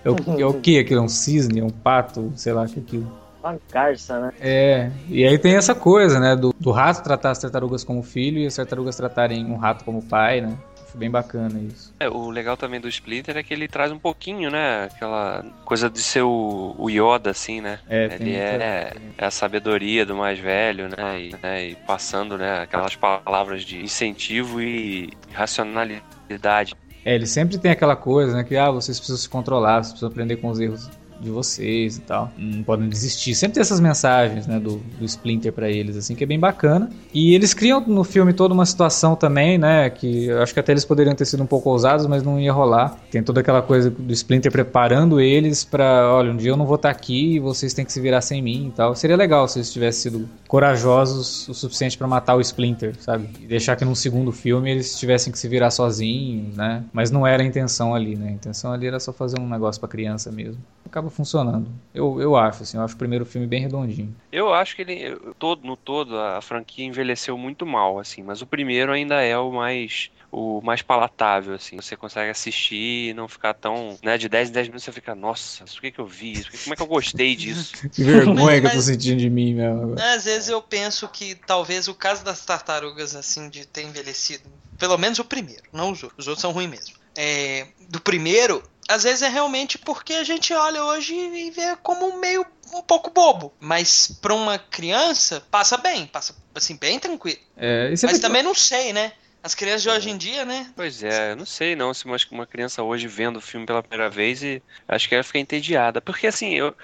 [0.05, 0.79] é, o, é o que?
[0.79, 3.21] Aquilo é um cisne, é um pato, sei lá, que é aquilo.
[3.43, 4.33] Uma garça, né?
[4.39, 6.37] É, e aí tem essa coisa, né?
[6.37, 10.03] Do, do rato tratar as tartarugas como filho e as tartarugas tratarem um rato como
[10.03, 10.59] pai, né?
[10.91, 11.95] Acho bem bacana isso.
[12.01, 14.89] É, o legal também do Splinter é que ele traz um pouquinho, né?
[14.93, 17.79] Aquela coisa de ser o, o Yoda, assim, né?
[17.89, 21.23] É, ele é, é, a sabedoria do mais velho, né?
[21.23, 21.65] E, né?
[21.69, 22.63] e passando, né?
[22.63, 26.75] Aquelas palavras de incentivo e racionalidade.
[27.05, 28.45] É, ele sempre tem aquela coisa, né?
[28.45, 30.89] Que ah, vocês precisam se controlar, vocês precisam aprender com os erros
[31.21, 32.33] de vocês e tal.
[32.37, 33.35] Não podem desistir.
[33.35, 36.91] Sempre tem essas mensagens, né, do, do Splinter para eles, assim, que é bem bacana.
[37.13, 40.73] E eles criam no filme toda uma situação também, né, que eu acho que até
[40.73, 42.97] eles poderiam ter sido um pouco ousados, mas não ia rolar.
[43.11, 46.77] Tem toda aquela coisa do Splinter preparando eles para, olha, um dia eu não vou
[46.77, 48.95] estar tá aqui e vocês têm que se virar sem mim e tal.
[48.95, 53.29] Seria legal se eles tivessem sido corajosos o suficiente para matar o Splinter, sabe?
[53.41, 56.85] E deixar que num segundo filme eles tivessem que se virar sozinhos, né?
[56.93, 58.29] Mas não era a intenção ali, né?
[58.29, 60.61] A intenção ali era só fazer um negócio para criança mesmo.
[60.85, 61.69] Acaba funcionando.
[61.95, 64.15] Eu, eu acho, assim, eu acho o primeiro filme bem redondinho.
[64.31, 68.47] Eu acho que ele, todo, no todo, a franquia envelheceu muito mal, assim, mas o
[68.47, 71.77] primeiro ainda é o mais o mais palatável, assim.
[71.77, 73.99] Você consegue assistir e não ficar tão.
[74.03, 76.51] Né, de 10 em 10 minutos você fica, nossa, por que, que eu vi isso?
[76.63, 77.73] Como é que eu gostei disso?
[77.91, 79.97] que vergonha que eu tô sentindo de mim mesmo.
[79.99, 84.49] Às vezes eu penso que talvez o caso das tartarugas, assim, de ter envelhecido.
[84.79, 86.21] Pelo menos o primeiro, não os outros.
[86.21, 86.95] Os outros são ruins mesmo.
[87.17, 92.19] É, do primeiro, às vezes é realmente porque a gente olha hoje e vê como
[92.19, 97.39] meio um pouco bobo, mas para uma criança passa bem, passa assim bem tranquilo.
[97.57, 99.13] É, mas também não sei, né?
[99.43, 100.71] As crianças de hoje em dia, né?
[100.77, 104.11] Pois é, eu não sei não se uma criança hoje vendo o filme pela primeira
[104.11, 106.01] vez e acho que ela fica entediada.
[106.01, 106.75] Porque assim, eu,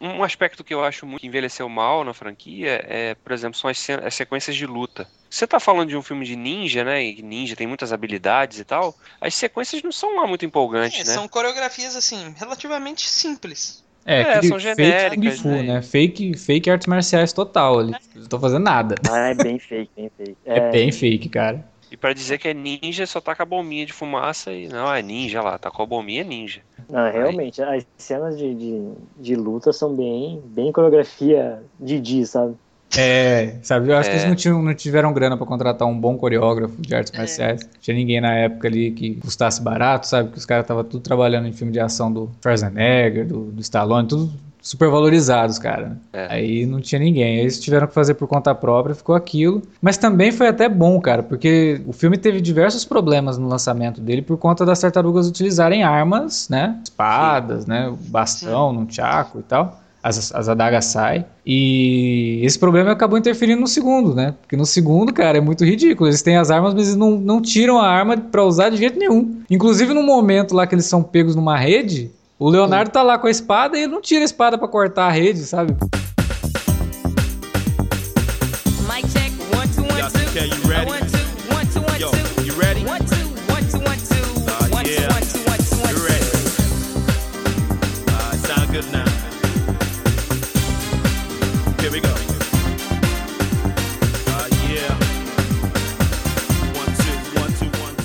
[0.00, 3.68] um aspecto que eu acho muito que envelheceu mal na franquia é, por exemplo, são
[3.68, 5.06] as, as sequências de luta.
[5.28, 7.04] Você tá falando de um filme de ninja, né?
[7.04, 8.94] E ninja tem muitas habilidades e tal.
[9.20, 11.14] As sequências não são lá muito empolgantes, é, né?
[11.14, 13.82] São coreografias, assim, relativamente simples.
[14.04, 15.62] É, é são genéricas, fake né?
[15.62, 15.82] né?
[15.82, 17.94] Fake, fake artes marciais total ali.
[18.14, 18.96] Não tô fazendo nada.
[19.10, 20.36] Ah, é bem fake, bem fake.
[20.44, 21.71] É, é bem fake, cara.
[21.92, 25.02] E para dizer que é ninja, só taca a bombinha de fumaça e não, é
[25.02, 26.62] ninja lá, tacou a bombinha, é ninja.
[26.88, 27.80] Não, realmente, Aí.
[27.80, 32.54] as cenas de, de, de, luta são bem, bem coreografia Didi, sabe?
[32.96, 34.12] É, sabe, eu acho é.
[34.12, 37.18] que eles não, tinham, não tiveram grana para contratar um bom coreógrafo de artes é.
[37.18, 37.62] marciais.
[37.62, 37.68] É.
[37.78, 40.30] Tinha ninguém na época ali que custasse barato, sabe?
[40.30, 44.08] Que os caras estavam tudo trabalhando em filme de ação do Schwarzenegger, do, do Stallone,
[44.08, 45.98] tudo super valorizados, cara.
[46.12, 46.28] É.
[46.30, 47.34] Aí não tinha ninguém.
[47.34, 49.60] Aí eles tiveram que fazer por conta própria, ficou aquilo.
[49.82, 54.22] Mas também foi até bom, cara, porque o filme teve diversos problemas no lançamento dele
[54.22, 56.78] por conta das tartarugas utilizarem armas, né?
[56.84, 57.70] Espadas, Sim.
[57.70, 57.92] né?
[58.06, 58.76] Bastão, Sim.
[58.76, 59.80] nunchaku e tal.
[60.00, 61.24] As, as adagas saem.
[61.46, 64.34] E esse problema acabou interferindo no segundo, né?
[64.40, 66.08] Porque no segundo, cara, é muito ridículo.
[66.08, 68.98] Eles têm as armas, mas eles não, não tiram a arma para usar de jeito
[68.98, 69.42] nenhum.
[69.48, 72.10] Inclusive, no momento lá que eles são pegos numa rede,
[72.42, 75.06] o Leonardo tá lá com a espada e ele não tira a espada para cortar
[75.06, 75.76] a rede, sabe?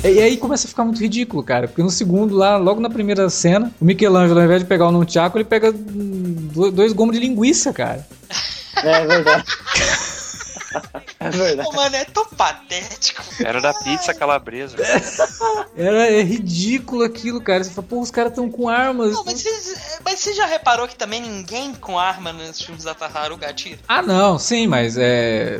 [0.09, 1.67] E aí começa a ficar muito ridículo, cara.
[1.67, 4.91] Porque no segundo, lá, logo na primeira cena, o Michelangelo, ao invés de pegar o
[4.91, 8.07] Nunchaku, ele pega dois gomos de linguiça, cara.
[8.83, 9.43] É, verdade.
[11.19, 11.69] É verdade.
[11.69, 13.23] Pô, mano, é tão patético.
[13.43, 14.77] Era da pizza calabresa.
[15.75, 17.63] Era é ridículo aquilo, cara.
[17.63, 19.13] Você fala, pô, os caras estão com armas.
[19.13, 22.93] Não, mas você, mas você já reparou que também ninguém com arma nos filmes da
[22.93, 23.79] Tartaruga atira?
[23.87, 25.59] Ah, não, sim, mas é.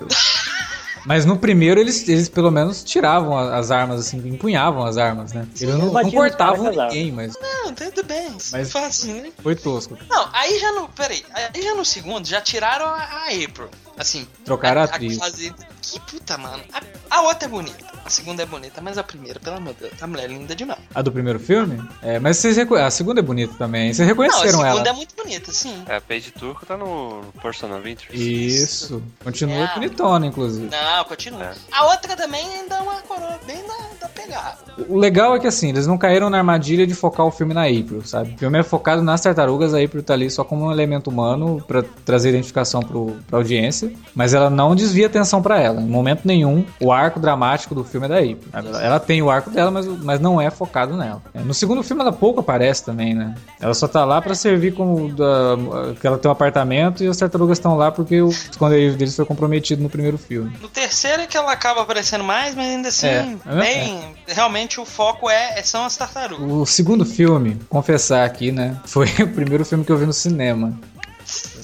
[1.07, 5.47] Mas no primeiro eles, eles pelo menos tiravam as armas, assim, empunhavam as armas, né?
[5.57, 8.29] Eles não, não nos cortavam ninguém, mas Não, tudo bem.
[8.51, 9.31] Mas- Fácil, né?
[9.41, 9.97] foi tosco.
[10.09, 10.89] Não, aí já no.
[10.89, 13.69] Peraí, aí já no segundo já tiraram a, a April.
[13.97, 14.27] Assim.
[14.45, 15.17] Trocaram a atriz.
[15.17, 16.61] fazer- Que puta, mano.
[17.09, 17.85] A, a outra é bonita.
[18.05, 20.55] A segunda é bonita, mas a primeira, pelo amor de Deus, a mulher é linda
[20.55, 20.79] demais.
[20.93, 21.81] A do primeiro filme?
[22.01, 22.57] É, mas vocês.
[22.57, 23.93] A segunda é bonita também.
[23.93, 24.89] Vocês Não, a reconheceram segunda ela?
[24.89, 25.83] é muito bonita, sim.
[25.87, 28.13] É, a Paige Turco tá no Person of Interest.
[28.15, 29.01] Isso.
[29.23, 29.73] Continua É.
[29.73, 30.69] bonitona, inclusive.
[30.69, 31.43] Não, continua.
[31.43, 31.53] É.
[31.71, 34.57] A outra também ainda é uma coroa bem da, da pegada.
[34.89, 37.63] O legal é que assim, eles não caíram na armadilha de focar o filme na
[37.63, 38.35] April, sabe?
[38.35, 41.63] O filme é focado nas tartarugas, a April tá ali só como um elemento humano
[41.67, 45.81] pra trazer identificação pro, pra audiência, mas ela não desvia atenção pra ela.
[45.81, 48.39] Em momento nenhum, o arco dramático do filme é da April.
[48.53, 51.21] Ela, ela tem o arco dela, mas, mas não é focado nela.
[51.33, 53.35] É, No segundo filme ela pouco aparece também, né?
[53.59, 55.57] Ela só tá lá pra servir como da,
[55.99, 59.25] que ela tem um apartamento e as tartarugas estão lá porque o esconderijo deles foi
[59.25, 60.51] comprometido no primeiro filme.
[60.61, 63.99] No terceiro é que ela acaba aparecendo mais, mas ainda assim, É, é bem.
[64.27, 66.49] Realmente o foco é, são as tartarugas.
[66.51, 68.75] O segundo filme, confessar aqui, né?
[68.85, 70.77] Foi o primeiro filme que eu vi no cinema.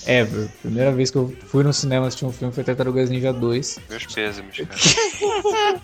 [0.05, 0.47] Ever.
[0.61, 3.79] Primeira vez que eu fui no cinema assistir um filme foi Tartarugas Ninja 2.
[3.89, 5.73] Meus pêsames, cara.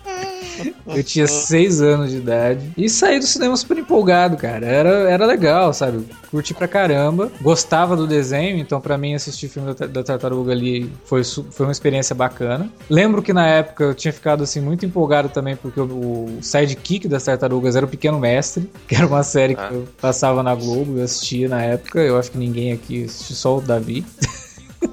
[0.86, 2.72] Eu tinha 6 anos de idade.
[2.76, 4.66] E saí do cinema super empolgado, cara.
[4.66, 6.04] Era, era legal, sabe?
[6.30, 7.30] Curti pra caramba.
[7.40, 11.66] Gostava do desenho, então pra mim assistir o filme da, da Tartaruga ali foi, foi
[11.66, 12.68] uma experiência bacana.
[12.90, 17.08] Lembro que na época eu tinha ficado assim muito empolgado também, porque o, o sidekick
[17.08, 19.70] das Tartarugas era o Pequeno Mestre, que era uma série que Ah.
[19.72, 22.00] eu passava na Globo, eu assistia na época.
[22.00, 24.04] Eu acho que ninguém aqui assistiu, só o Davi.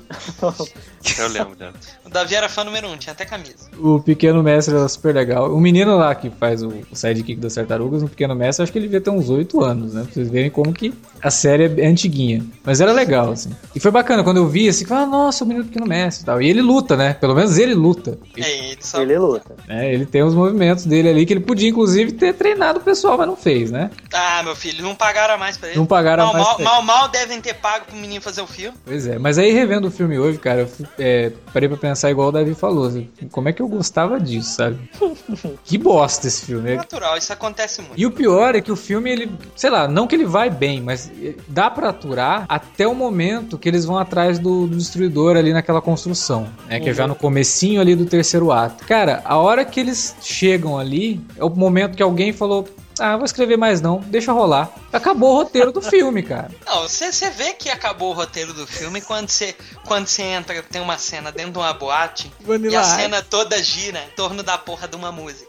[1.20, 1.74] Eu lembro dela.
[2.08, 3.70] O Davi era fã número um, tinha até camisa.
[3.78, 5.54] O Pequeno Mestre era super legal.
[5.54, 8.78] O menino lá que faz o, o sidekick das tartarugas, no Pequeno Mestre, acho que
[8.78, 10.04] ele devia ter uns 8 anos, né?
[10.04, 12.46] Pra vocês verem como que a série é antiguinha.
[12.64, 13.52] Mas era legal, assim.
[13.76, 16.24] E foi bacana quando eu vi, assim, que ah, nossa, o menino do Pequeno Mestre
[16.24, 16.42] e tal.
[16.42, 17.14] E ele luta, né?
[17.14, 18.18] Pelo menos ele luta.
[18.38, 19.02] É, ele só.
[19.02, 19.54] Ele luta.
[19.68, 19.94] né?
[19.94, 23.28] Ele tem os movimentos dele ali que ele podia, inclusive, ter treinado o pessoal, mas
[23.28, 23.92] não fez, né?
[24.14, 25.78] Ah, meu filho, não pagaram mais pra ele.
[25.78, 28.78] Não pagaram mal, mais mal, mal, mal devem ter pago pro menino fazer o filme.
[28.86, 32.30] Pois é, mas aí revendo o filme hoje, cara, eu é, parei pra pensar igual
[32.30, 32.86] o Davi falou.
[32.86, 34.78] assim, como é que eu gostava disso, sabe?
[35.64, 36.72] que bosta esse filme.
[36.72, 38.00] É natural, isso acontece muito.
[38.00, 40.82] E o pior é que o filme, ele, sei lá, não que ele vai bem,
[40.82, 41.12] mas
[41.48, 45.82] dá pra aturar até o momento que eles vão atrás do, do destruidor ali naquela
[45.82, 46.80] construção, né?
[46.80, 48.86] Que é já no comecinho ali do terceiro ato.
[48.86, 52.68] Cara, a hora que eles chegam ali, é o momento que alguém falou.
[53.00, 54.72] Ah, vou escrever mais não, deixa rolar.
[54.92, 56.50] Acabou o roteiro do filme, cara.
[56.66, 59.56] Não, você você vê que acabou o roteiro do filme quando você
[59.86, 62.96] quando você entra, tem uma cena dentro de uma boate e Vanilla a Ice.
[62.96, 65.48] cena toda gira em torno da porra de uma música.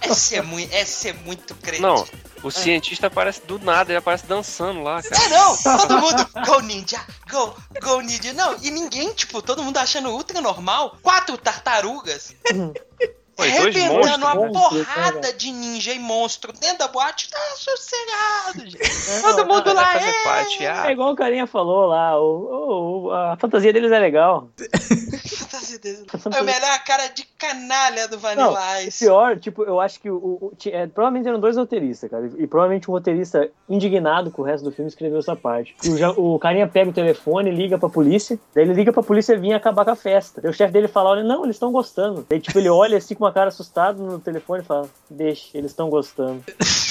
[0.00, 1.82] Essa é muito, essa é muito crente.
[1.82, 2.04] Não,
[2.42, 5.24] o cientista aparece do nada, ele aparece dançando lá, cara.
[5.24, 8.32] É não, todo mundo go ninja, go, go ninja.
[8.32, 10.96] Não, e ninguém, tipo, todo mundo achando ultra normal.
[11.02, 12.34] Quatro tartarugas
[13.38, 14.50] arrebentando uma né?
[14.52, 17.30] porrada de ninja e monstro dentro da boate.
[17.30, 18.78] Tá sossegado, gente.
[19.22, 20.24] Todo mundo lá é.
[20.24, 24.48] parte, É ah, igual o carinha falou lá, o, o- a fantasia deles é legal.
[25.36, 26.04] Fantasia deles.
[26.34, 29.04] É o melhor cara de canalha do Não, Vanilla o Ice.
[29.04, 32.30] pior, tipo, eu acho que o, o- é, provavelmente eram dois roteiristas, cara.
[32.38, 35.76] E provavelmente o roteirista indignado com o resto do filme escreveu essa parte.
[36.16, 39.52] O, o carinha pega o telefone, liga pra polícia, daí ele liga pra polícia vir
[39.52, 40.40] acabar com a festa.
[40.40, 42.26] Daí o chefe dele fala, olha, não, eles estão gostando.
[42.28, 45.70] Daí, tipo, ele olha assim com uma cara assustada no telefone e fala, deixa, eles
[45.72, 46.42] estão gostando.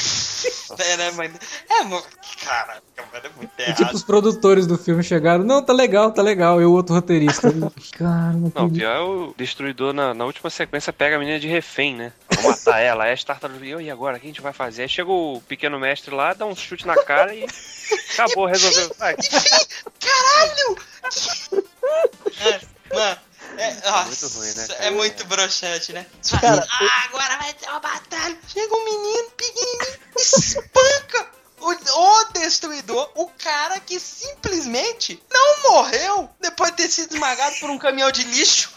[0.77, 1.33] É, né, mano?
[1.69, 2.03] É, mano,
[3.13, 3.77] é muito E errado.
[3.77, 6.61] tipo, os produtores do filme chegaram, não, tá legal, tá legal.
[6.61, 7.49] E o outro roteirista.
[7.97, 11.47] Cara, não Não, pior é o destruidor na, na última sequência pega a menina de
[11.47, 12.11] refém, né?
[12.41, 14.83] Vou matar ela, aí as tartarugas, e agora, o que a gente vai fazer?
[14.83, 17.45] Aí chega o pequeno mestre lá, dá um chute na cara e
[18.13, 18.91] acabou, resolveu.
[18.99, 19.15] Vai.
[19.99, 20.77] Caralho!
[22.41, 22.59] É,
[22.93, 23.17] mano,
[23.57, 24.91] é, nossa, muito ruim, né, é cara?
[24.91, 26.05] muito broxante, né?
[26.41, 28.37] Cara, ah, agora vai ter uma batalha.
[28.47, 31.27] Chega um menino pequenininho, espanca
[31.61, 37.69] o, o destruidor, o cara que simplesmente não morreu depois de ter sido esmagado por
[37.69, 38.71] um caminhão de lixo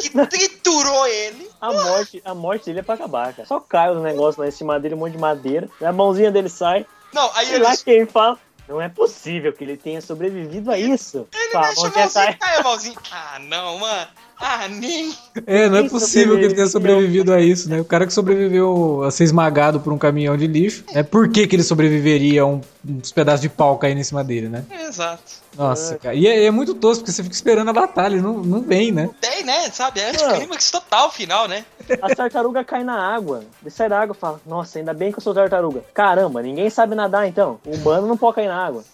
[0.00, 1.50] que triturou ele.
[1.60, 3.46] A morte, a morte dele é pra acabar, cara.
[3.48, 5.68] Só cai os negócios lá em cima dele, um monte de madeira.
[5.82, 6.84] A mãozinha dele sai.
[7.12, 7.82] Não, aí E lá eles.
[7.82, 11.28] quem fala, Não é possível que ele tenha sobrevivido a isso.
[11.32, 12.96] Ele mexe vamos a mãozinha, tentar- cai a mãozinha.
[13.12, 14.08] Ah, não, mano.
[14.40, 15.14] Ah, nem.
[15.46, 17.80] É, não é possível que ele tenha sobrevivido a isso, né?
[17.80, 21.02] O cara que sobreviveu a ser esmagado por um caminhão de lixo, né?
[21.02, 24.48] Por que, que ele sobreviveria a um, uns pedaços de pau caindo em cima dele,
[24.48, 24.64] né?
[24.86, 25.44] Exato.
[25.56, 26.14] Nossa, cara.
[26.14, 29.08] E é, é muito tosco, porque você fica esperando a batalha, não, não vem, né?
[29.20, 29.70] Tem, né?
[29.70, 30.00] Sabe?
[30.00, 31.64] É anticlímax total final, né?
[32.02, 33.44] As tartarugas caem na água.
[33.62, 35.84] Ele sai da água e fala: Nossa, ainda bem que eu sou tartaruga.
[35.94, 37.60] Caramba, ninguém sabe nadar então.
[37.64, 38.84] O humano não pode cair na água.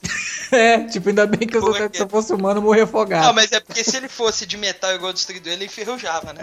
[0.60, 3.34] É, tipo, ainda bem que eu se eu fosse humano, eu morria Não, afogado.
[3.34, 6.42] mas é porque se ele fosse de metal igual o destruidor, ele enferrujava, né?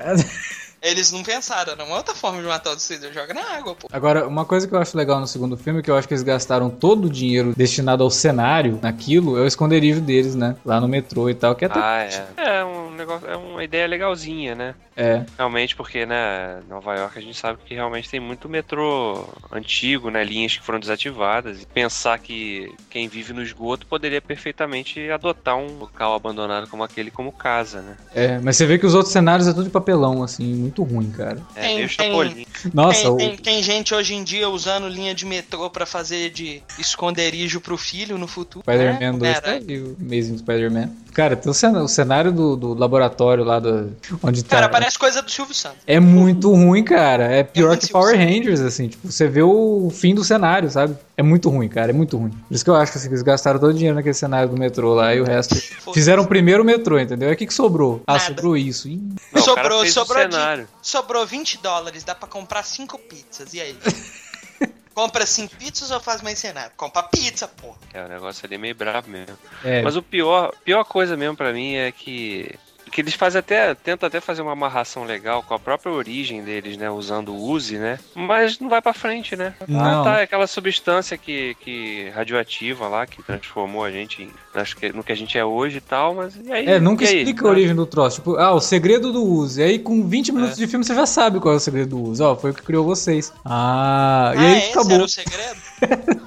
[0.82, 1.90] Eles não pensaram, não.
[1.92, 3.88] Outra forma de matar o destruidor, joga na água, pô.
[3.92, 6.24] Agora, uma coisa que eu acho legal no segundo filme, que eu acho que eles
[6.24, 10.56] gastaram todo o dinheiro destinado ao cenário, naquilo, é o esconderijo deles, né?
[10.64, 11.80] Lá no metrô e tal, que até...
[11.80, 12.60] Ah, é.
[12.60, 14.76] É um negócio, é uma ideia legalzinha, né?
[14.98, 20.10] É, Realmente, porque, né, Nova York a gente sabe que realmente tem muito metrô antigo,
[20.10, 20.24] né?
[20.24, 21.62] Linhas que foram desativadas.
[21.62, 27.12] E pensar que quem vive no esgoto poderia perfeitamente adotar um local abandonado como aquele
[27.12, 27.96] como casa, né?
[28.16, 31.12] é, mas você vê que os outros cenários é tudo de papelão, assim, muito ruim,
[31.12, 31.40] cara.
[31.56, 32.48] É Tem- meio tem-.
[32.74, 33.18] Nossa, tem, o...
[33.18, 37.78] tem- tem gente hoje em dia usando linha de metrô pra fazer de esconderijo pro
[37.78, 38.64] filho no futuro.
[38.64, 39.20] Spider-Man né?
[39.20, 40.90] 2 tá aí, o Amazing Spider-Man.
[41.14, 44.58] Cara, tem o cenário do, do laboratório lá do, onde tá.
[44.58, 45.80] Cara, parece coisa do Silvio Santos.
[45.86, 47.26] É muito ruim, cara.
[47.26, 48.88] É pior muito que Power Silvio Rangers, assim.
[48.88, 50.96] Tipo, você vê o fim do cenário, sabe?
[51.18, 51.92] É muito ruim, cara.
[51.92, 52.30] É muito ruim.
[52.30, 54.58] Por isso que eu acho que assim, eles gastaram todo o dinheiro naquele cenário do
[54.58, 55.56] metrô lá e o resto.
[55.94, 57.28] Fizeram o primeiro metrô, entendeu?
[57.28, 58.02] Aí o que, que sobrou?
[58.08, 58.26] Ah, Nada.
[58.26, 58.88] sobrou isso.
[58.88, 58.96] Ih,
[59.34, 60.68] Não, o Sobrou- sobrou o de- cenário.
[60.82, 63.54] Sobrou 20 dólares, dá pra comprar 5 pizzas.
[63.54, 63.76] E aí?
[64.94, 66.72] Compra 5 pizzas ou faz mais cenário?
[66.76, 67.76] Compra pizza, pô.
[67.94, 69.38] É, o negócio ali é meio brabo mesmo.
[69.64, 72.50] É, Mas o pior, pior coisa mesmo pra mim é que
[72.98, 76.78] que eles fazem até tentam até fazer uma amarração legal com a própria origem deles,
[76.78, 78.00] né, usando o Uzi, né?
[78.16, 79.54] Mas não vai pra frente, né?
[79.68, 80.02] Não.
[80.02, 84.76] Ah, tá, é aquela substância que, que radioativa lá que transformou a gente em, acho
[84.76, 86.66] que no que a gente é hoje e tal, mas e aí?
[86.66, 87.18] É, nunca E aí?
[87.20, 88.16] explica a origem do troço.
[88.18, 89.60] Tipo, ah, o segredo do uso.
[89.62, 90.62] E aí, com 20 minutos É.
[90.62, 92.24] de filme, você já sabe qual é o segredo do uso.
[92.24, 93.32] Ó, foi o que criou vocês.
[93.46, 94.92] Ah, e ah, aí esse acabou.
[94.94, 95.58] era o segredo?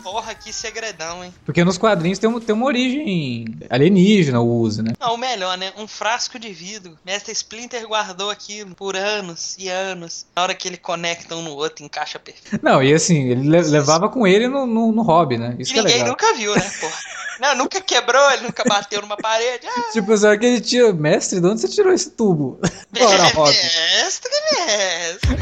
[0.02, 1.34] Porra, que segredão, hein?
[1.44, 4.92] Porque nos quadrinhos tem, uma- tem uma origem alienígena, o uso, né?
[4.98, 5.72] Não, o melhor, né?
[5.76, 6.98] Um frasco de vidro.
[7.04, 10.26] Mestre Splinter guardou aquilo por anos e anos.
[10.34, 12.58] Na hora que ele conecta um no outro, encaixa perfeito.
[12.64, 15.56] Não, e assim, ele le- levava com ele no, no, no hobby, né?
[15.58, 16.10] Isso E que é ninguém legal.
[16.12, 16.98] nunca viu, né, porra?
[17.40, 19.66] Não, nunca quebrou, ele nunca bateu numa parede.
[19.66, 20.92] Ah, Tipo, só que ele tinha.
[20.92, 22.60] Mestre, de onde você tirou esse tubo?
[22.92, 24.30] Bora, mestre,
[24.66, 25.38] mestre.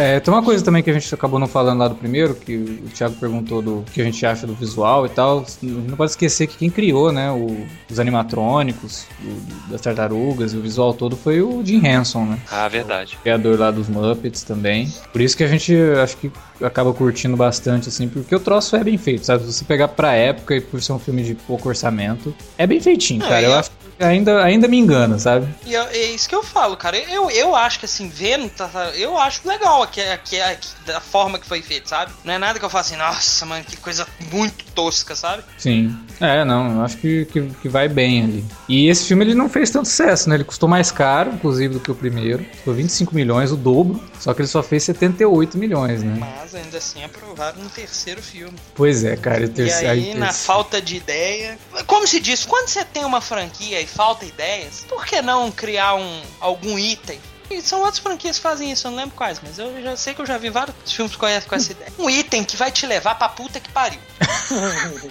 [0.00, 2.56] É, tem uma coisa também que a gente acabou não falando lá do primeiro, que
[2.56, 5.44] o Thiago perguntou do que a gente acha do visual e tal.
[5.62, 10.60] Não pode esquecer que quem criou, né, o- os animatrônicos, o- das tartarugas e o
[10.62, 12.38] visual todo foi o Jim Henson, né?
[12.50, 13.18] Ah, verdade.
[13.22, 14.90] criador lá dos Muppets também.
[15.12, 16.30] Por isso que a gente acho que
[16.62, 19.44] acaba curtindo bastante, assim, porque o troço é bem feito, sabe?
[19.44, 22.80] Se você pegar pra época e por ser um filme de pouco orçamento, é bem
[22.80, 23.42] feitinho, Não, cara.
[23.42, 25.46] e Eu acho ainda, ainda me engana, sabe?
[25.64, 26.96] E eu- é isso que eu falo, cara.
[26.98, 31.00] Eu, eu acho que assim, vendo, tá- tá- eu acho legal aqui, aqui, aqui, da
[31.00, 32.12] forma que foi feito, sabe?
[32.24, 35.42] Não é nada que eu falo assim, nossa, mano, que coisa muito tosca, sabe?
[35.58, 35.96] Sim.
[36.20, 38.44] É, não, eu acho que, que, que vai bem ali.
[38.68, 40.36] E esse filme ele não fez tanto sucesso, né?
[40.36, 42.44] Ele custou mais caro, inclusive, do que o primeiro.
[42.44, 44.02] Custou 25 milhões, o dobro.
[44.18, 46.16] Só que ele só fez 78 milhões, né?
[46.18, 48.52] Mas ainda assim aprovaram no terceiro filme.
[48.74, 49.40] Pois é, cara.
[49.40, 51.58] E, o E terceiro, aí, aí, na terceiro- falta de ideia.
[51.86, 55.94] Como se diz, quando você tem uma franquia e falta ideias, por que não criar
[55.94, 57.20] um, algum item?
[57.50, 60.14] E são outras franquias que fazem isso, eu não lembro quais, mas eu já sei
[60.14, 61.92] que eu já vi vários filmes com essa, com essa ideia.
[61.98, 63.98] Um item que vai te levar pra puta que pariu.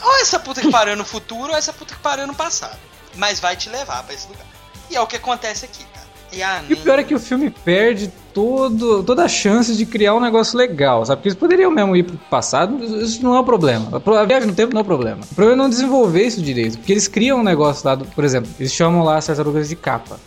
[0.00, 2.78] ou essa puta que pariu no futuro, ou essa puta que pariu no passado.
[3.16, 4.46] Mas vai te levar pra esse lugar.
[4.88, 6.06] E é o que acontece aqui, cara.
[6.32, 9.84] E, ah, E o pior é que o filme perde todo, toda a chance de
[9.86, 11.18] criar um negócio legal, sabe?
[11.18, 14.02] Porque eles poderiam mesmo ir pro passado, isso não é o problema.
[14.18, 15.20] A viagem no tempo não é o problema.
[15.30, 16.78] O problema é não desenvolver isso direito.
[16.78, 19.76] Porque eles criam um negócio lá, do, por exemplo, eles chamam lá as tartarugas de
[19.76, 20.18] capa.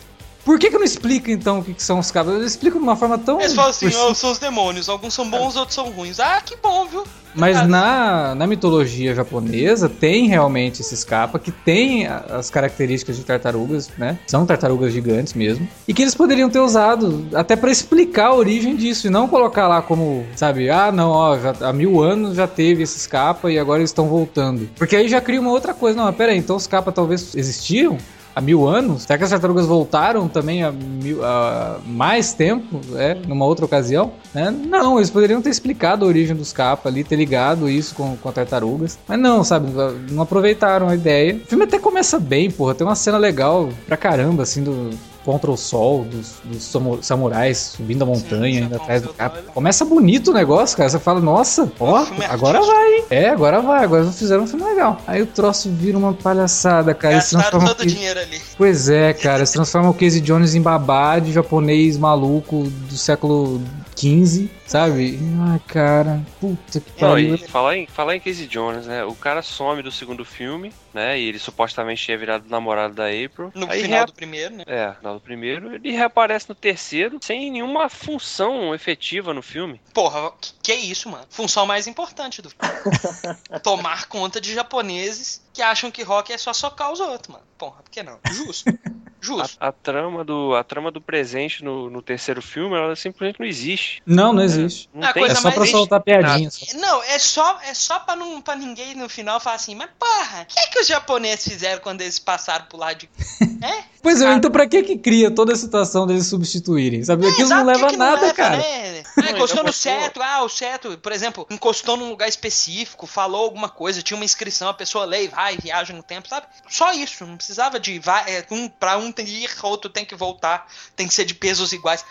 [0.44, 2.34] Por que, que não explica então o que, que são os capas?
[2.34, 3.40] Eles explicam de uma forma tão.
[3.40, 6.20] Eles falam assim, oh, são os demônios, alguns são bons, outros são ruins.
[6.20, 7.04] Ah, que bom, viu?
[7.34, 13.24] Mas Cara, na, na mitologia japonesa tem realmente esses capas que tem as características de
[13.24, 14.18] tartarugas, né?
[14.26, 15.66] São tartarugas gigantes mesmo.
[15.88, 19.66] E que eles poderiam ter usado até pra explicar a origem disso e não colocar
[19.66, 23.58] lá como, sabe, ah, não, ó, já, há mil anos já teve esses capas e
[23.58, 24.68] agora eles estão voltando.
[24.76, 25.96] Porque aí já cria uma outra coisa.
[25.96, 27.98] Não, mas pera aí, então os capas talvez existiam?
[28.34, 29.02] Há mil anos?
[29.02, 34.12] Será que as tartarugas voltaram também há, mil, há mais tempo, é, numa outra ocasião?
[34.34, 34.50] Né?
[34.50, 38.32] Não, eles poderiam ter explicado a origem dos capas ali, ter ligado isso com, com
[38.32, 38.98] tartarugas.
[39.06, 39.68] Mas não, sabe?
[40.10, 41.36] Não aproveitaram a ideia.
[41.36, 42.74] O filme até começa bem, porra.
[42.74, 44.90] Tem uma cena legal pra caramba, assim, do,
[45.24, 49.42] contra o sol dos, dos samurais subindo a montanha, Sim, indo atrás do cara.
[49.54, 50.88] Começa bonito o negócio, cara.
[50.88, 53.04] Você fala, nossa, ó, agora vai, hein?
[53.10, 55.00] É, agora vai, agora fizeram um filme legal.
[55.06, 57.14] Aí o troço vira uma palhaçada, cara.
[57.14, 58.40] Gastaram todo o dinheiro ali.
[58.56, 59.46] Pois é, cara.
[59.46, 63.60] se transforma o Casey Jones em babá de japonês maluco do século
[63.96, 65.18] 15, sabe?
[65.50, 67.38] Ai, cara, puta que pariu.
[67.38, 69.04] Falar em, falar em Casey Jones, né?
[69.04, 71.18] O cara some do segundo filme, né?
[71.18, 73.52] E ele supostamente tinha virado namorado da April.
[73.54, 74.64] No Aí final do primeiro, né?
[74.66, 75.74] É, no final do primeiro.
[75.74, 79.80] Ele reaparece no terceiro sem nenhuma função efetiva no filme.
[79.92, 81.24] Porra, que, que é isso, mano?
[81.28, 82.98] Função mais importante do filme.
[83.62, 87.44] Tomar conta de japoneses que acham que rock é só socar os outros, mano.
[87.58, 88.18] Porra, por que não?
[88.30, 88.70] Justo.
[89.24, 89.56] Justo.
[89.58, 93.46] A, a, trama, do, a trama do presente no, no, terceiro filme, ela simplesmente não
[93.46, 94.02] existe.
[94.04, 94.53] Não, não existe.
[94.56, 95.24] É, não tem.
[95.24, 96.50] é só pra soltar piadinha.
[96.74, 100.42] Não, é só, é só pra, não, pra ninguém no final falar assim, mas porra,
[100.42, 103.10] o que é que os japoneses fizeram quando eles passaram pro lado de...
[103.64, 103.93] é?
[104.04, 107.02] Pois é, então pra que que cria toda a situação deles substituírem?
[107.02, 107.26] Sabe?
[107.26, 108.58] É, Aquilo não leva a nada, leva, cara.
[108.58, 109.02] Né?
[109.16, 113.68] Ah, encostou no cetro, ah, o cetro, por exemplo, encostou num lugar específico, falou alguma
[113.68, 116.46] coisa, tinha uma inscrição, a pessoa lê, vai, viaja no tempo, sabe?
[116.68, 120.04] Só isso, não precisava de vai, é, um, pra um tem que ir, outro tem
[120.04, 122.04] que voltar, tem que ser de pesos iguais.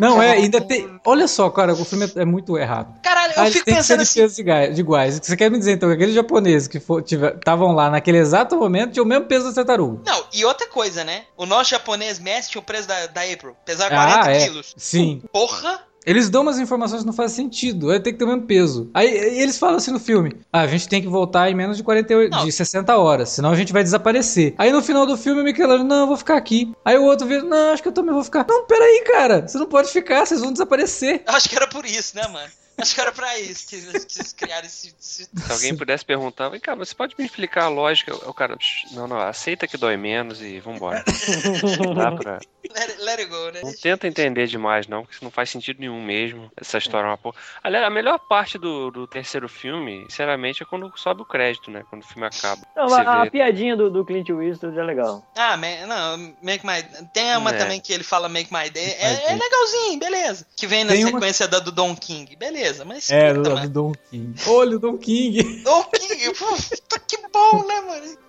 [0.00, 1.00] Não, é, ainda tem.
[1.04, 2.94] Olha só, cara, o filme é muito errado.
[3.02, 4.44] Caralho, eu ah, fico tem pensando que ser de assim.
[4.44, 5.20] pesos iguais.
[5.20, 9.04] Você quer me dizer então que aqueles japoneses que estavam lá naquele exato momento tinham
[9.04, 10.02] o mesmo peso da tartaruga?
[10.04, 11.24] Não, e outra coisa, né?
[11.36, 14.44] O nosso japonês mestre tinha o peso da, da April, pesar 40 ah, é.
[14.44, 14.74] quilos.
[14.76, 15.22] Sim.
[15.32, 15.82] Porra!
[16.06, 17.90] Eles dão umas informações que não fazem sentido.
[17.90, 18.90] Aí tem que ter o mesmo peso.
[18.92, 21.82] Aí eles falam assim no filme: ah, a gente tem que voltar em menos de
[21.82, 24.54] 48, de 60 horas, senão a gente vai desaparecer.
[24.58, 26.72] Aí no final do filme o Michelangelo, não, eu vou ficar aqui.
[26.84, 28.44] Aí o outro vira, não, acho que eu também vou ficar.
[28.46, 31.22] Não, peraí, cara, você não pode ficar, vocês vão desaparecer.
[31.26, 32.50] Acho que era por isso, né, mano?
[32.78, 35.24] Acho que era pra isso que eles criaram esse, esse.
[35.24, 38.14] Se alguém pudesse perguntar, vem cá, você pode me explicar a lógica?
[38.28, 38.56] O cara,
[38.92, 41.04] não, não, aceita que dói menos e vambora.
[41.84, 42.40] Não dá pra.
[42.74, 43.60] Let, let it go, né?
[43.62, 46.50] Não tenta entender demais, não, porque isso não faz sentido nenhum mesmo.
[46.56, 47.36] Essa história é uma porra.
[47.62, 51.84] Aliás, a melhor parte do, do terceiro filme, sinceramente, é quando sobe o crédito, né?
[51.88, 52.62] Quando o filme acaba.
[52.74, 55.24] Não, a, a, piadinha do, do Clint Eastwood é legal.
[55.36, 56.82] Ah, man, não, Make My.
[57.12, 57.58] Tem uma é.
[57.58, 58.96] também que ele fala Make My Day.
[58.98, 60.46] É, é legalzinho, beleza.
[60.56, 61.50] Que vem na Tem sequência uma...
[61.50, 63.10] da do Don King, beleza, mas.
[63.10, 64.34] É, do, do Don King.
[64.46, 65.62] Olha o Don King.
[65.62, 68.24] Don King, puta que bom, né, mano?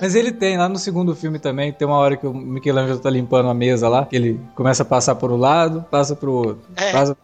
[0.00, 3.10] Mas ele tem, lá no segundo filme também, tem uma hora que o Michelangelo tá
[3.10, 6.60] limpando a mesa lá, que ele começa a passar por um lado, passa pro outro.
[6.76, 7.16] É, passa,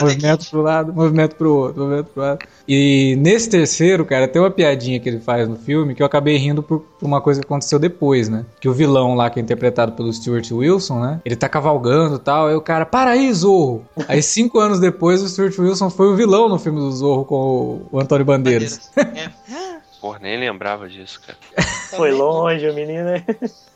[0.00, 2.38] movimento pro lado, movimento pro outro, movimento pro lado.
[2.66, 6.36] E nesse terceiro, cara, tem uma piadinha que ele faz no filme que eu acabei
[6.36, 8.44] rindo por, por uma coisa que aconteceu depois, né?
[8.60, 11.20] Que o vilão lá, que é interpretado pelo Stuart Wilson, né?
[11.24, 13.86] Ele tá cavalgando e tal, aí o cara, para aí, Zorro!
[14.06, 17.86] aí cinco anos depois, o Stuart Wilson foi o vilão no filme do Zorro com
[17.90, 18.90] o, Antônio Bandeiras.
[18.94, 19.32] Bandeiras.
[19.50, 19.78] É.
[20.00, 21.38] Porra, nem lembrava disso, cara.
[21.90, 23.24] Foi longe o menino, né?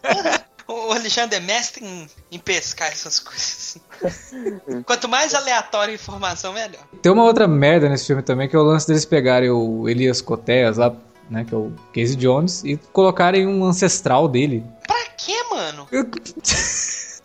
[0.68, 3.78] O Alexandre é mestre em, em pescar essas coisas.
[4.87, 6.83] Quanto mais aleatória a informação, melhor.
[7.03, 10.20] Tem uma outra merda nesse filme também, que é o lance deles pegarem o Elias
[10.20, 10.95] Cotéas lá,
[11.28, 14.64] né, que é o Casey Jones, e colocarem um ancestral dele.
[14.87, 15.87] Pra quê, mano?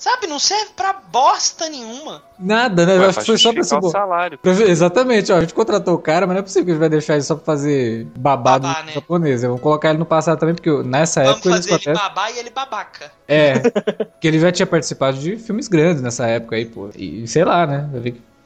[0.07, 2.23] Sabe, não serve pra bosta nenhuma.
[2.39, 2.97] Nada, né?
[2.97, 3.89] Vai, acho que foi só pra esse bo...
[3.89, 4.39] salário.
[4.65, 5.35] Exatamente, ó.
[5.35, 7.23] A gente contratou o cara, mas não é possível que a gente vai deixar ele
[7.23, 8.93] só pra fazer babado Babá, né?
[8.93, 9.41] japonês.
[9.41, 11.49] Vamos colocar ele no passado também, porque nessa Vamos época.
[11.49, 13.11] Vamos fazer ele babá e ele babaca.
[13.27, 13.59] É.
[14.21, 16.89] que ele já tinha participado de filmes grandes nessa época aí, pô.
[16.95, 17.89] E sei lá, né?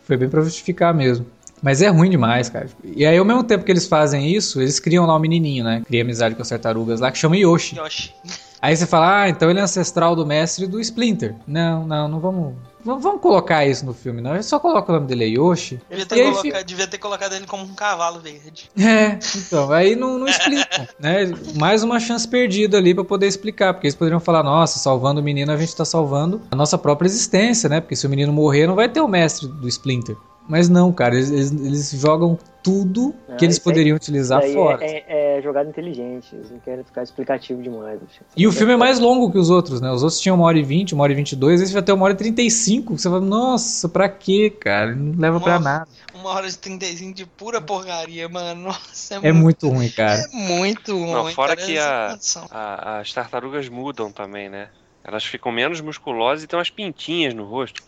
[0.08, 1.28] Foi bem pra justificar mesmo.
[1.62, 2.68] Mas é ruim demais, cara.
[2.84, 5.84] E aí, ao mesmo tempo que eles fazem isso, eles criam lá um menininho, né?
[5.86, 7.76] Cria amizade com as tartarugas lá, que chama Yoshi.
[7.76, 8.16] Yoshi.
[8.62, 11.36] Aí você fala, ah, então ele é ancestral do mestre do Splinter.
[11.48, 12.54] Não, não, não vamos.
[12.84, 14.32] Vamos colocar isso no filme, não.
[14.32, 15.80] A gente só coloca o nome dele aí, Yoshi.
[15.88, 16.64] Devia ter, coloca...
[16.64, 18.70] devia ter colocado ele como um cavalo verde.
[18.82, 21.32] É, então, aí não, não explica, né?
[21.56, 25.24] Mais uma chance perdida ali para poder explicar, porque eles poderiam falar, nossa, salvando o
[25.24, 27.80] menino, a gente tá salvando a nossa própria existência, né?
[27.80, 30.16] Porque se o menino morrer, não vai ter o mestre do Splinter.
[30.48, 34.84] Mas não, cara, eles, eles jogam tudo não, que eles poderiam utilizar fora.
[34.84, 38.00] É, é, jogada inteligente, eles não querem ficar explicativo demais.
[38.36, 39.90] E o filme é mais longo que os outros, né?
[39.92, 41.82] Os outros tinham uma hora e vinte, uma hora e vinte e dois, esse vai
[41.82, 42.98] ter uma hora e trinta e cinco.
[42.98, 44.96] Você fala, nossa, pra quê, cara?
[44.96, 45.88] Não leva uma, pra nada.
[46.14, 48.64] Uma hora e trinta e cinco de pura porcaria, mano.
[48.64, 50.22] Nossa, é, é muito, muito, ruim, cara.
[50.22, 51.14] É muito ruim.
[51.14, 52.18] Não, fora que a,
[52.52, 54.68] a, as tartarugas mudam também, né?
[55.12, 57.84] Elas ficam menos musculosas e tem umas pintinhas no rosto.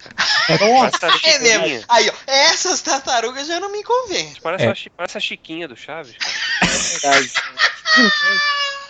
[1.23, 1.85] é mesmo.
[1.87, 4.41] Aí, ó, essas tartarugas já não me convencem.
[4.43, 4.69] Parece, é.
[4.69, 6.33] a, parece a Chiquinha do Chaves, cara.
[6.61, 6.67] É
[6.99, 7.31] verdade.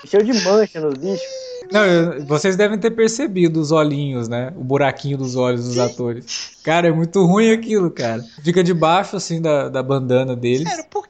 [0.10, 1.44] Cheio de mancha nos bichos.
[1.72, 4.52] Não, eu- vocês devem ter percebido os olhinhos, né?
[4.56, 6.52] O buraquinho dos olhos dos atores.
[6.64, 8.24] Cara, é muito ruim aquilo, cara.
[8.44, 10.68] Fica debaixo, assim, da, da bandana deles.
[10.68, 11.08] Sério, por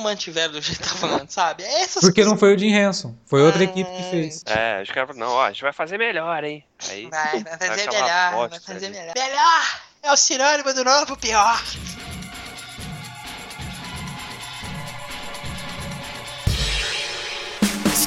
[0.00, 1.62] mantiveram do jeito que tá falando, sabe?
[1.62, 3.14] É Essas Porque não coisas- foi o Jim Henson.
[3.26, 4.42] Foi outra equipe que fez.
[4.46, 6.64] É, os caras falaram, não, ó, a gente vai fazer melhor, hein?
[6.88, 8.96] Aí, Vai, vai fazer melhor, vai fazer ali.
[8.98, 9.12] melhor.
[9.16, 11.62] Melhor é o sinônimo do novo pior.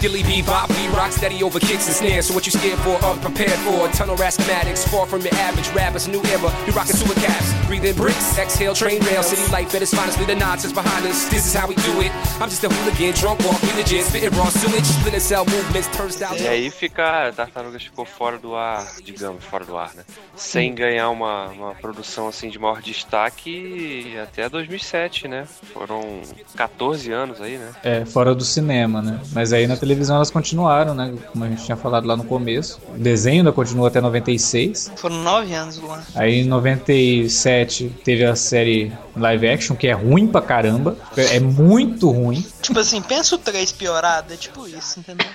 [0.04, 2.28] Skilly bebop, we rock steady over kicks and snares.
[2.28, 3.88] So what you scared for, unprepared for?
[3.94, 6.10] Tunnel far from your average rappers.
[6.10, 7.54] New era, we rockin' super caps.
[7.68, 9.24] Breathe in bricks, exhale train rail.
[9.24, 11.30] City life at its finest, leave the nonsense behind us.
[11.30, 12.12] This is how we do it.
[12.42, 14.04] I'm just a hooligan, drunk walk, we legit.
[14.04, 16.38] Spitting raw sewage, splinter cell movements, turnstile.
[16.38, 20.04] E aí fica, Tartarugas ficou fora do ar, digamos, fora do ar, né?
[20.36, 25.48] Sem ganhar uma, uma produção assim de maior destaque até 2007, né?
[25.74, 26.22] Foram
[26.58, 27.72] 14 anos aí, né?
[27.84, 29.22] É, fora do cinema, né?
[29.32, 31.14] Mas aí na televisão elas continuaram, né?
[31.32, 32.80] Como a gente tinha falado lá no começo.
[32.96, 34.92] O desenho ainda continuou até 96.
[34.96, 36.02] Foram nove anos, Luan.
[36.16, 40.98] Aí em 97 teve a série live action, que é ruim pra caramba.
[41.16, 42.46] É muito ruim.
[42.62, 45.26] Tipo assim, pensa o 3 piorado, é tipo isso, entendeu?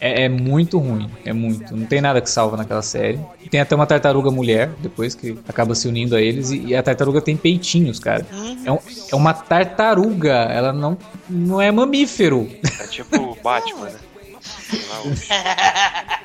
[0.00, 1.10] É, é muito ruim.
[1.24, 1.76] É muito.
[1.76, 3.20] Não tem nada que salva naquela série.
[3.50, 6.50] Tem até uma tartaruga mulher, depois que acaba se unindo a eles.
[6.50, 8.26] E, e a tartaruga tem peitinhos, cara.
[8.64, 8.78] É, um-
[9.12, 10.32] é uma tartaruga.
[10.32, 10.96] Ela não,
[11.28, 12.48] não é mamífero.
[12.80, 13.98] É tipo o Batman, né?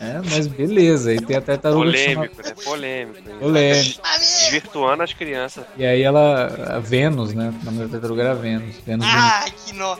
[0.00, 1.12] É, mas beleza.
[1.12, 1.84] E tem a tartaruga.
[1.84, 2.54] Polêmico, né?
[2.64, 3.18] Polêmico.
[3.28, 3.36] hein?
[3.40, 4.00] Polêmico.
[4.18, 5.64] Desvirtuando as crianças.
[5.76, 6.76] E aí ela.
[6.76, 7.52] A Vênus, né?
[7.62, 8.76] O nome da tartaruga era Vênus.
[8.86, 9.98] Vênus Ah, que, no...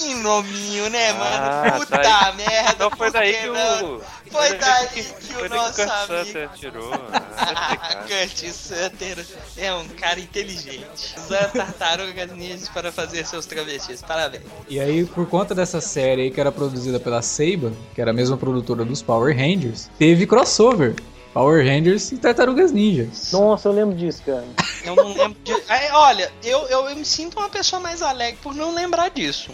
[0.00, 1.24] que nominho, né, mano?
[1.34, 2.72] Ah, Puta tá merda.
[2.72, 3.94] Então foi daí que que não?
[3.96, 4.02] o.
[4.30, 6.90] Foi daí que foi o nosso que amigo- Sutter tirou.
[7.42, 8.04] Ah.
[8.06, 9.26] Kurt Sutter
[9.56, 11.14] é um cara inteligente.
[11.16, 14.02] Usando tartarugas ninjas para fazer seus travestis.
[14.02, 14.42] Parabéns.
[14.68, 18.14] E aí, por conta dessa série aí que era produzida pela Seiba, que era a
[18.14, 20.94] mesma produtora dos Power Rangers, teve crossover.
[21.32, 23.08] Power Rangers e Tartarugas Ninja.
[23.32, 24.44] Nossa, eu lembro disso, cara.
[24.84, 25.50] Eu não lembro de.
[25.70, 29.52] É, olha, eu, eu, eu me sinto uma pessoa mais alegre por não lembrar disso.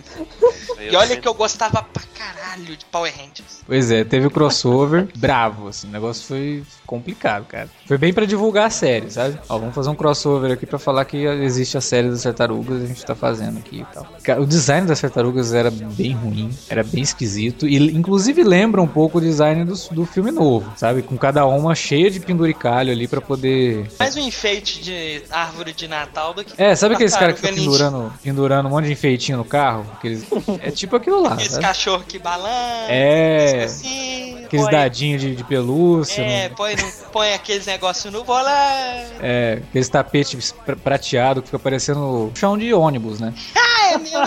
[0.78, 3.60] Aí E olha que eu gostava pra caralho de Power Rangers.
[3.66, 7.68] Pois é, teve o crossover bravo, assim, o negócio foi complicado, cara.
[7.86, 9.38] Foi bem pra divulgar a série, sabe?
[9.48, 12.86] Ó, vamos fazer um crossover aqui pra falar que existe a série das tartarugas, a
[12.86, 14.06] gente tá fazendo aqui e tal.
[14.22, 18.88] Cara, o design das tartarugas era bem ruim, era bem esquisito, e inclusive lembra um
[18.88, 21.02] pouco o design do, do filme novo, sabe?
[21.02, 25.86] Com cada uma cheia de penduricalho ali pra poder Mais um enfeite de árvore de
[25.88, 26.52] Natal do que.
[26.60, 29.86] É, sabe aqueles caras que ficam pendurando, pendurando um monte de enfeitinho no carro?
[29.96, 30.24] Aqueles...
[30.62, 31.64] É tipo aquilo lá, Aqueles sabe?
[31.64, 32.86] cachorro que balança.
[32.90, 36.22] É, Assim, aqueles põe- dadinhos de, de pelúcia.
[36.22, 39.12] É, no- põe, no- põe aqueles negócios no volante.
[39.20, 43.32] é, aqueles tapetes pra- prateado que fica parecendo chão de ônibus, né?
[43.56, 44.18] Ah, é mesmo.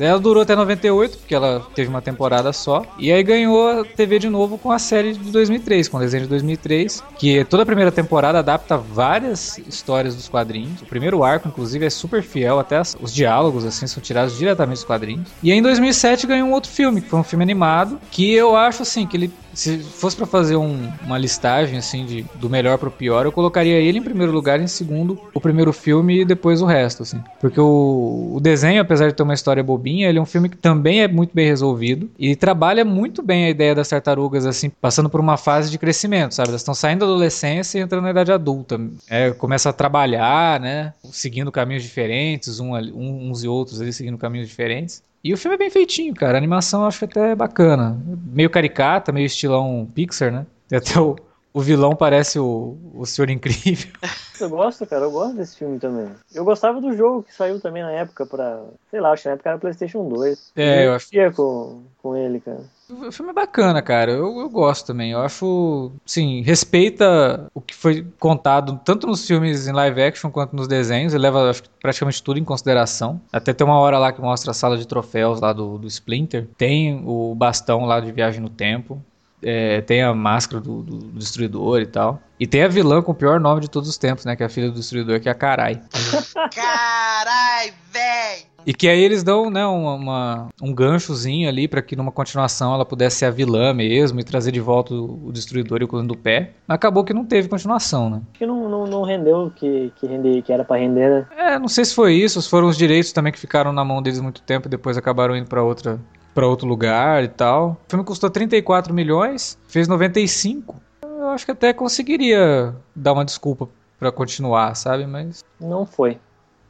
[0.00, 2.84] Ela durou até 98, porque ela teve uma temporada só.
[2.98, 6.24] E aí ganhou a TV de novo com a série de 2003, com o desenho
[6.24, 7.02] de 2003.
[7.18, 10.80] Que toda a primeira temporada adapta várias histórias dos quadrinhos.
[10.82, 12.58] O primeiro arco, inclusive, é super fiel.
[12.58, 15.28] Até os diálogos, assim, são tirados diretamente dos quadrinhos.
[15.42, 17.98] E aí em 2007 ganhou um outro filme, que foi um filme animado.
[18.10, 19.30] Que eu acho, assim, que ele...
[19.52, 23.74] Se fosse pra fazer um- uma listagem, assim, de, do melhor pro pior, eu colocaria
[23.74, 27.20] ele em primeiro lugar, em segundo o primeiro filme e depois o resto, assim.
[27.40, 30.56] Porque o, o desenho, apesar de ter uma história bobinha, ele é um filme que
[30.56, 35.10] também é muito bem resolvido e trabalha muito bem a ideia das tartarugas, assim, passando
[35.10, 36.50] por uma fase de crescimento, sabe?
[36.50, 38.80] Elas estão saindo da adolescência e entrando na idade adulta.
[39.08, 40.92] É, começa a trabalhar, né?
[41.10, 42.70] Seguindo caminhos diferentes, um
[43.00, 45.02] uns e outros ali seguindo caminhos diferentes.
[45.22, 46.36] E o filme é bem feitinho, cara.
[46.36, 47.98] A animação eu acho até bacana.
[48.32, 50.46] Meio caricata, meio estilão Pixar, né?
[50.70, 51.16] E até o,
[51.52, 53.92] o vilão parece o, o Senhor Incrível.
[54.40, 56.08] Eu gosto, cara, eu gosto desse filme também.
[56.34, 58.62] Eu gostava do jogo que saiu também na época pra.
[58.90, 60.52] Sei lá, acho que na época era PlayStation 2.
[60.56, 62.62] É, eu acho- ia com, com ele, cara.
[62.88, 64.12] O filme é bacana, cara.
[64.12, 65.12] Eu, eu gosto também.
[65.12, 70.56] Eu acho, sim, respeita o que foi contado tanto nos filmes em live action quanto
[70.56, 71.12] nos desenhos.
[71.12, 73.20] Ele leva acho, praticamente tudo em consideração.
[73.30, 76.48] Até tem uma hora lá que mostra a sala de troféus lá do, do Splinter.
[76.56, 79.02] Tem o bastão lá de viagem no tempo.
[79.42, 82.20] É, tem a máscara do, do Destruidor e tal.
[82.38, 84.36] E tem a vilã com o pior nome de todos os tempos, né?
[84.36, 85.80] Que é a filha do Destruidor, que é a Karai.
[86.54, 88.50] Carai, véi.
[88.66, 92.74] E que aí eles dão, né, uma, uma- um ganchozinho ali pra que numa continuação
[92.74, 95.88] ela pudesse ser a vilã mesmo e trazer de volta o, o Destruidor e o
[95.88, 96.50] Clã do Pé.
[96.68, 98.20] Mas acabou que não teve continuação, né?
[98.34, 101.26] Que não, não, não rendeu o que, que, render, que era pra render, né?
[101.38, 104.02] É, não sei se foi isso, se foram os direitos também que ficaram na mão
[104.02, 105.98] deles muito tempo e depois acabaram indo pra outra
[106.34, 107.80] para outro lugar e tal.
[107.86, 110.76] O filme custou 34 milhões, fez 95.
[111.02, 113.68] Eu acho que até conseguiria dar uma desculpa
[113.98, 115.06] pra continuar, sabe?
[115.06, 116.18] Mas Não foi.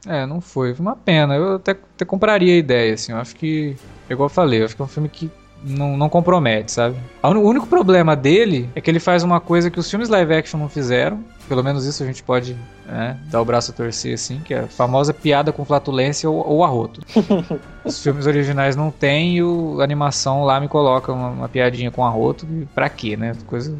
[0.07, 0.73] É, não foi.
[0.73, 1.35] Foi uma pena.
[1.35, 3.11] Eu até, até compraria a ideia, assim.
[3.11, 3.75] Eu acho que.
[4.09, 5.31] Igual eu falei, eu acho que é um filme que
[5.63, 6.97] não, não compromete, sabe?
[7.23, 10.59] O único problema dele é que ele faz uma coisa que os filmes live action
[10.59, 11.23] não fizeram.
[11.47, 14.59] Pelo menos isso a gente pode né, dar o braço a torcer, assim, que é
[14.61, 17.01] a famosa piada com flatulência ou, ou arroto.
[17.83, 21.91] os filmes originais não tem e o, a animação lá me coloca uma, uma piadinha
[21.91, 22.47] com arroto.
[22.73, 23.35] Pra quê, né?
[23.47, 23.77] Coisa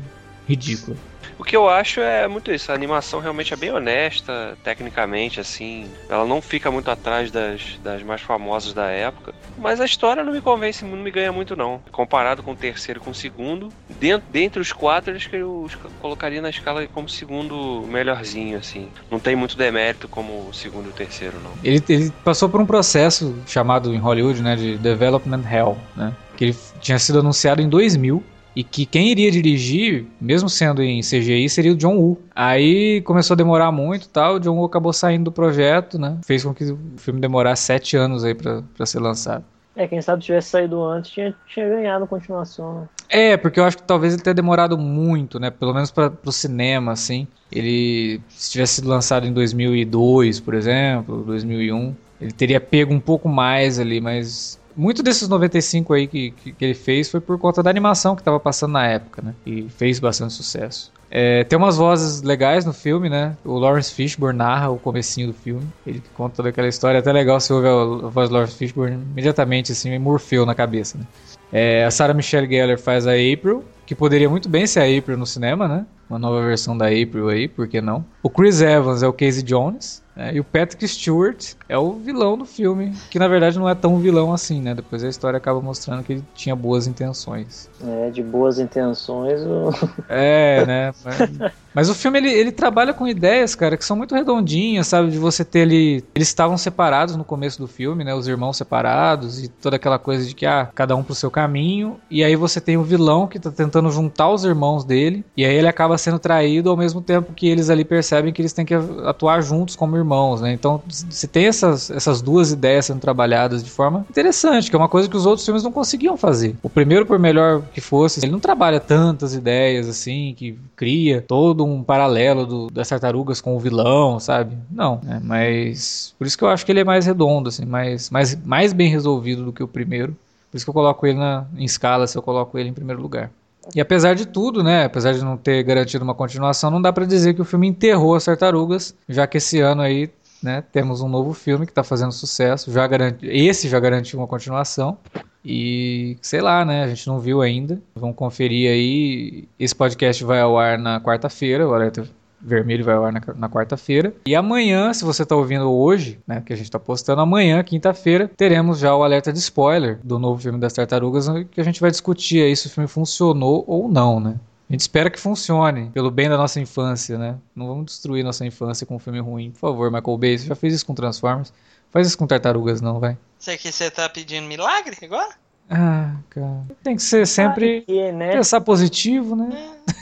[0.48, 0.98] ridícula.
[1.42, 5.90] O que eu acho é muito isso, a animação realmente é bem honesta, tecnicamente, assim.
[6.08, 9.34] Ela não fica muito atrás das, das mais famosas da época.
[9.58, 11.82] Mas a história não me convence, não me ganha muito, não.
[11.92, 13.70] Comparado com o terceiro e com o segundo,
[14.00, 15.68] dentro, dentre os quatro, acho que eu
[15.98, 18.92] colocaria na escala como segundo melhorzinho, assim.
[19.10, 21.54] Não tem muito demérito como o segundo e o terceiro, não.
[21.64, 26.16] Ele, ele passou por um processo chamado em Hollywood, né, de Development Hell, né?
[26.38, 28.24] Que ele tinha sido anunciado em 2000
[28.56, 32.22] e que quem iria dirigir, mesmo sendo em CGI, seria o John Woo.
[32.36, 36.18] Aí começou a demorar muito tal, o John Woo acabou saindo do projeto, né?
[36.26, 39.44] Fez com que o filme demorasse sete anos aí pra, pra ser lançado.
[39.76, 42.90] É, quem sabe tivesse saído antes, tinha, tinha ganhado continuação, né?
[43.08, 45.50] É, porque eu acho que talvez ele tenha demorado muito, né?
[45.50, 47.28] Pelo menos para o cinema, assim.
[47.52, 53.28] Ele, se tivesse sido lançado em 2002, por exemplo, 2001, ele teria pego um pouco
[53.28, 57.62] mais ali, mas muito desses 95 aí que, que, que, ele fez foi por conta
[57.62, 59.36] da animação que estava passando na época, né?
[59.46, 60.92] E fez bastante sucesso.
[61.12, 63.38] É, tem umas vozes legais no filme, né?
[63.46, 65.68] O Lawrence Fishburne narra o comecinho do filme.
[65.86, 66.98] Ele conta toda aquela história.
[66.98, 70.98] É até legal se ouve a voz do Lawrence Fishburne imediatamente, assim, Morfeu na cabeça,
[70.98, 71.06] né?
[71.54, 75.16] É, a Sarah Michelle Gellar faz a April, que poderia muito bem ser a April
[75.16, 75.86] no cinema, né?
[76.12, 78.04] Uma nova versão da April aí, por que não?
[78.22, 80.04] O Chris Evans é o Casey Jones.
[80.16, 83.74] É, e o Patrick Stewart é o vilão do filme, que na verdade não é
[83.74, 84.76] tão vilão assim, né?
[84.76, 87.70] Depois a história acaba mostrando que ele tinha boas intenções.
[87.82, 89.42] É, de boas intenções.
[89.42, 89.72] O...
[90.10, 90.94] É, né?
[91.06, 95.10] Mas, mas, o filme ele, ele trabalha com ideias, cara, que são muito redondinhas, sabe?
[95.10, 96.04] De você ter ali.
[96.14, 98.14] Eles estavam separados no começo do filme, né?
[98.14, 101.98] Os irmãos separados e toda aquela coisa de que, ah, cada um pro seu caminho.
[102.10, 105.24] E aí você tem o vilão que tá tentando juntar os irmãos dele.
[105.38, 108.54] E aí ele acaba sendo traído ao mesmo tempo que eles ali percebem que eles
[108.54, 110.52] têm que atuar juntos como irmãos, né?
[110.52, 114.90] Então você tem essas, essas duas ideias sendo trabalhadas de forma interessante, que é uma
[114.90, 116.56] coisa que os outros filmes não conseguiam fazer.
[116.62, 121.64] O primeiro, por melhor que fosse, ele não trabalha tantas ideias assim, que cria todo
[121.66, 124.58] um paralelo do, das tartarugas com o vilão, sabe?
[124.70, 125.22] Não, né?
[125.24, 128.74] Mas por isso que eu acho que ele é mais redondo, assim, mais, mais, mais
[128.74, 130.16] bem resolvido do que o primeiro.
[130.50, 133.02] Por isso que eu coloco ele na, em escala, se eu coloco ele em primeiro
[133.02, 133.32] lugar.
[133.76, 137.06] E apesar de tudo, né, apesar de não ter garantido uma continuação, não dá para
[137.06, 140.10] dizer que o filme enterrou as tartarugas, já que esse ano aí,
[140.42, 144.28] né, temos um novo filme que está fazendo sucesso, já garanti, esse já garantiu uma
[144.28, 144.98] continuação.
[145.44, 146.84] E sei lá, né?
[146.84, 147.82] A gente não viu ainda.
[147.96, 149.50] Vamos conferir aí.
[149.58, 151.64] Esse podcast vai ao ar na quarta-feira.
[151.66, 152.08] Alerta
[152.44, 154.14] Vermelho vai ao ar na, na quarta-feira.
[154.26, 158.30] E amanhã, se você está ouvindo hoje, né, que a gente está postando, amanhã, quinta-feira,
[158.36, 161.92] teremos já o alerta de spoiler do novo filme das Tartarugas, que a gente vai
[161.92, 164.40] discutir aí se o filme funcionou ou não, né?
[164.70, 167.36] A gente espera que funcione, pelo bem da nossa infância, né?
[167.54, 169.52] Não vamos destruir nossa infância com um filme ruim.
[169.52, 171.52] Por favor, Michael Bay, você já fez isso com Transformers?
[171.92, 173.18] Faz isso com Tartarugas, não, vai.
[173.38, 175.36] Você que você tá pedindo milagre agora?
[175.70, 176.66] Ah, cara.
[176.84, 178.32] Tem que ser sempre que, né?
[178.32, 179.50] pensar positivo, né?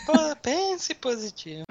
[0.08, 1.64] É, pense positivo.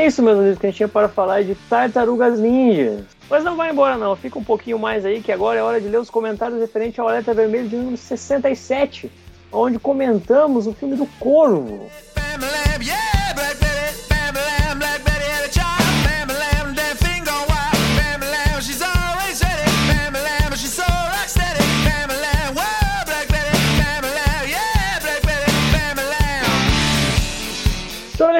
[0.00, 3.04] É isso, meus amigos, que a gente tinha para falar de Tartarugas Ninjas.
[3.28, 5.88] Mas não vai embora não, fica um pouquinho mais aí, que agora é hora de
[5.88, 9.10] ler os comentários referentes ao Alerta Vermelho de número 67,
[9.52, 11.88] onde comentamos o filme do Corvo.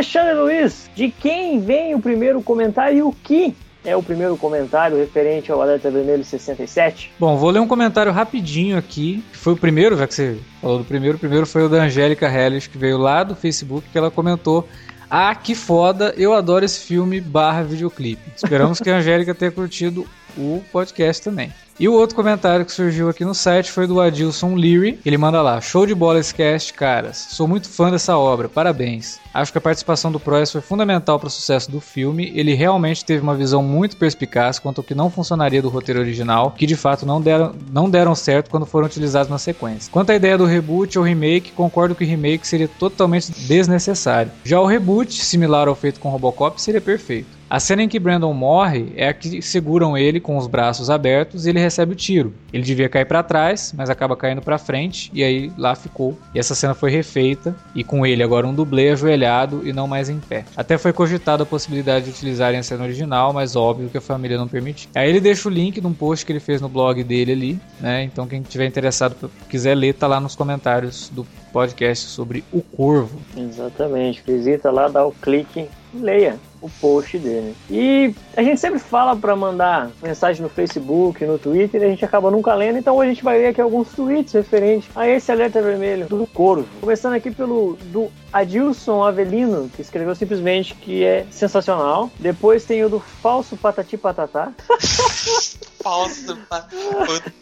[0.00, 4.98] Alexandre Luiz, de quem vem o primeiro comentário e o que é o primeiro comentário
[4.98, 7.10] referente ao Alerta Vermelho 67?
[7.18, 10.76] Bom, vou ler um comentário rapidinho aqui, que foi o primeiro, já que você falou
[10.76, 11.16] do primeiro.
[11.16, 14.68] O primeiro foi o da Angélica Helles, que veio lá do Facebook, que ela comentou
[15.08, 18.22] ah, que foda, eu adoro esse filme barra videoclipe.
[18.36, 21.52] Esperamos que a Angélica tenha curtido o podcast também.
[21.80, 25.00] E o outro comentário que surgiu aqui no site foi do Adilson Leary.
[25.02, 27.16] Ele manda lá: Show de bola esse cast, caras.
[27.30, 29.18] Sou muito fã dessa obra, parabéns.
[29.32, 32.32] Acho que a participação do Proess foi fundamental para o sucesso do filme.
[32.34, 36.50] Ele realmente teve uma visão muito perspicaz quanto ao que não funcionaria do roteiro original,
[36.50, 39.90] que de fato não deram, não deram certo quando foram utilizados na sequência.
[39.90, 44.32] Quanto à ideia do reboot ou remake, concordo que o remake seria totalmente desnecessário.
[44.44, 47.39] Já o reboot, similar ao feito com Robocop, seria perfeito.
[47.50, 51.44] A cena em que Brandon morre é a que seguram ele com os braços abertos
[51.44, 52.32] e ele recebe o tiro.
[52.52, 56.16] Ele devia cair para trás, mas acaba caindo para frente e aí lá ficou.
[56.32, 60.08] E essa cena foi refeita e com ele agora um dublê ajoelhado e não mais
[60.08, 60.44] em pé.
[60.56, 64.38] Até foi cogitada a possibilidade de utilizarem a cena original, mas óbvio que a família
[64.38, 64.88] não permitiu.
[64.94, 67.60] Aí ele deixa o link de um post que ele fez no blog dele ali,
[67.80, 68.04] né?
[68.04, 73.18] Então quem tiver interessado, quiser ler, tá lá nos comentários do podcast sobre o Corvo.
[73.36, 74.22] Exatamente.
[74.24, 77.54] Visita lá, dá o clique e leia o post dele.
[77.70, 82.04] E a gente sempre fala para mandar mensagem no Facebook, no Twitter, e a gente
[82.04, 85.30] acaba nunca lendo, então hoje a gente vai ler aqui alguns tweets referentes a esse
[85.32, 86.66] alerta vermelho do Corvo.
[86.80, 92.10] Começando aqui pelo do Adilson Avelino, que escreveu simplesmente que é sensacional.
[92.18, 94.52] Depois tem o do falso Patati Patatá.
[95.82, 96.36] Falso.
[96.48, 97.32] pa- Puta, né?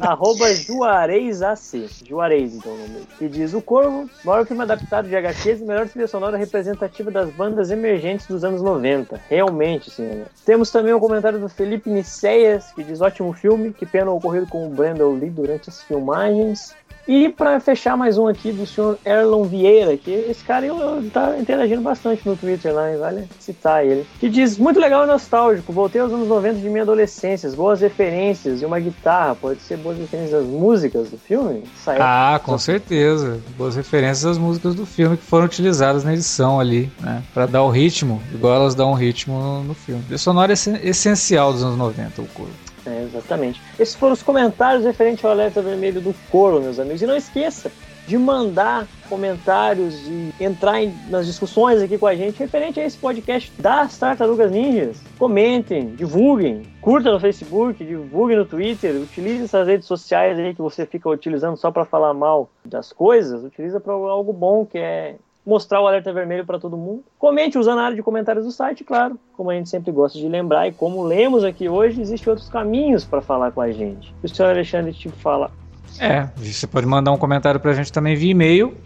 [0.00, 1.88] Arroba Juarez AC.
[2.06, 3.06] Juarez, então, nome.
[3.18, 7.30] Que diz: O Corvo, maior filme adaptado de HQs e melhor trilha sonora representativa das
[7.30, 9.20] bandas emergentes dos anos 90.
[9.28, 10.02] Realmente, sim.
[10.02, 10.24] né?
[10.44, 14.66] Temos também um comentário do Felipe Niceias, que diz: Ótimo filme, que pena ocorrido com
[14.66, 16.74] o Brandon Lee durante as filmagens.
[17.08, 21.10] E para fechar mais um aqui do senhor Erlon Vieira, que esse cara eu, eu
[21.10, 24.06] tá interagindo bastante no Twitter lá, vale citar ele.
[24.20, 28.62] Que diz, muito legal e nostálgico, voltei aos anos 90 de minha adolescência, boas referências
[28.62, 31.64] e uma guitarra, pode ser boas referências das músicas do filme?
[31.82, 32.02] Saiu.
[32.02, 33.40] Ah, com certeza.
[33.56, 37.22] Boas referências às músicas do filme que foram utilizadas na edição ali, né?
[37.34, 40.04] Pra dar o ritmo, igual elas dão o ritmo no, filme.
[40.12, 42.52] A sonora é essen- essencial dos anos 90, o Corvo.
[42.86, 43.60] É, exatamente.
[43.78, 47.02] Esses foram os comentários referentes ao alerta vermelho do Coro, meus amigos.
[47.02, 47.70] E não esqueça
[48.06, 52.96] de mandar comentários e entrar em- nas discussões aqui com a gente referente a esse
[52.96, 54.96] podcast das Tartarugas Ninjas.
[55.18, 60.86] Comentem, divulguem, curta no Facebook, divulguem no Twitter, utilize essas redes sociais aí que você
[60.86, 65.16] fica utilizando só para falar mal das coisas, utiliza para algo bom que é
[65.50, 67.02] mostrar o alerta vermelho para todo mundo.
[67.18, 70.28] Comente usando a área de comentários do site, claro, como a gente sempre gosta de
[70.28, 74.14] lembrar e como lemos aqui hoje, existem outros caminhos para falar com a gente.
[74.22, 75.50] O senhor Alexandre te fala
[75.98, 78.76] É, você pode mandar um comentário pra gente também via e-mail,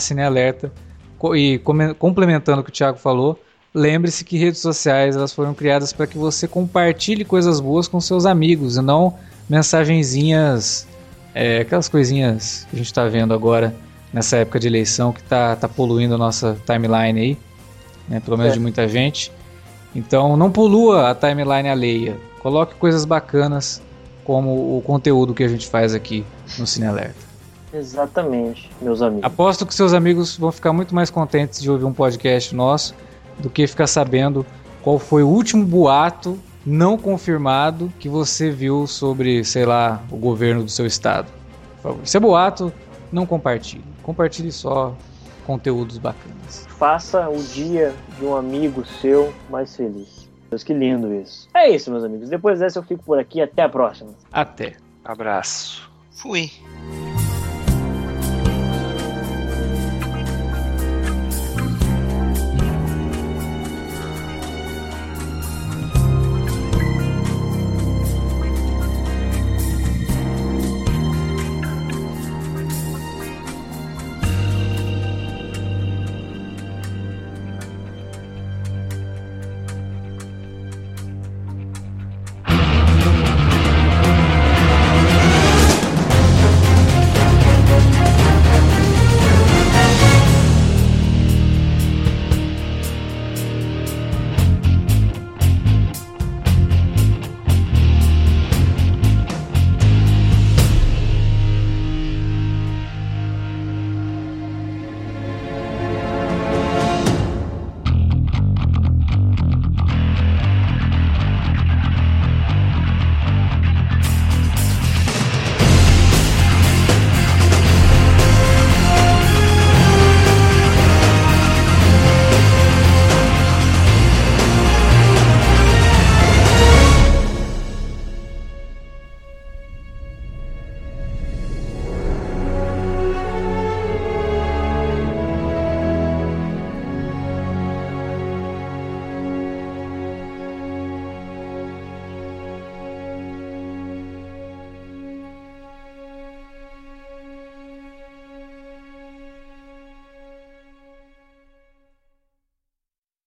[0.00, 0.72] cinealerta.
[1.34, 1.60] E
[1.98, 3.38] complementando o que o Thiago falou,
[3.74, 8.26] lembre-se que redes sociais elas foram criadas para que você compartilhe coisas boas com seus
[8.26, 9.14] amigos e não
[9.48, 10.86] mensagenzinhas,
[11.34, 13.74] é, aquelas coisinhas que a gente está vendo agora
[14.12, 17.38] nessa época de eleição que tá, tá poluindo a nossa timeline aí,
[18.08, 18.54] né, pelo menos É.
[18.54, 19.30] de muita gente.
[19.94, 22.16] Então não polua a timeline alheia.
[22.40, 23.80] Coloque coisas bacanas
[24.24, 26.24] como o conteúdo que a gente faz aqui
[26.58, 27.30] no Cine Alerta.
[27.72, 29.24] exatamente, meus amigos.
[29.24, 32.94] Aposto que seus amigos vão ficar muito mais contentes de ouvir um podcast nosso
[33.40, 34.44] do que ficar sabendo
[34.82, 40.62] qual foi o último boato não confirmado que você viu sobre, sei lá, o governo
[40.62, 41.30] do seu estado.
[41.76, 42.06] Por favor.
[42.06, 42.72] Se é boato,
[43.10, 43.84] não compartilhe.
[44.02, 44.94] Compartilhe só
[45.46, 46.66] conteúdos bacanas.
[46.78, 50.28] Faça o dia de um amigo seu mais feliz.
[50.50, 51.48] Deus, que lindo isso.
[51.54, 52.28] É isso, meus amigos.
[52.28, 53.40] Depois dessa eu fico por aqui.
[53.40, 54.10] Até a próxima.
[54.32, 54.74] Até.
[55.04, 55.88] Abraço.
[56.10, 56.50] Fui.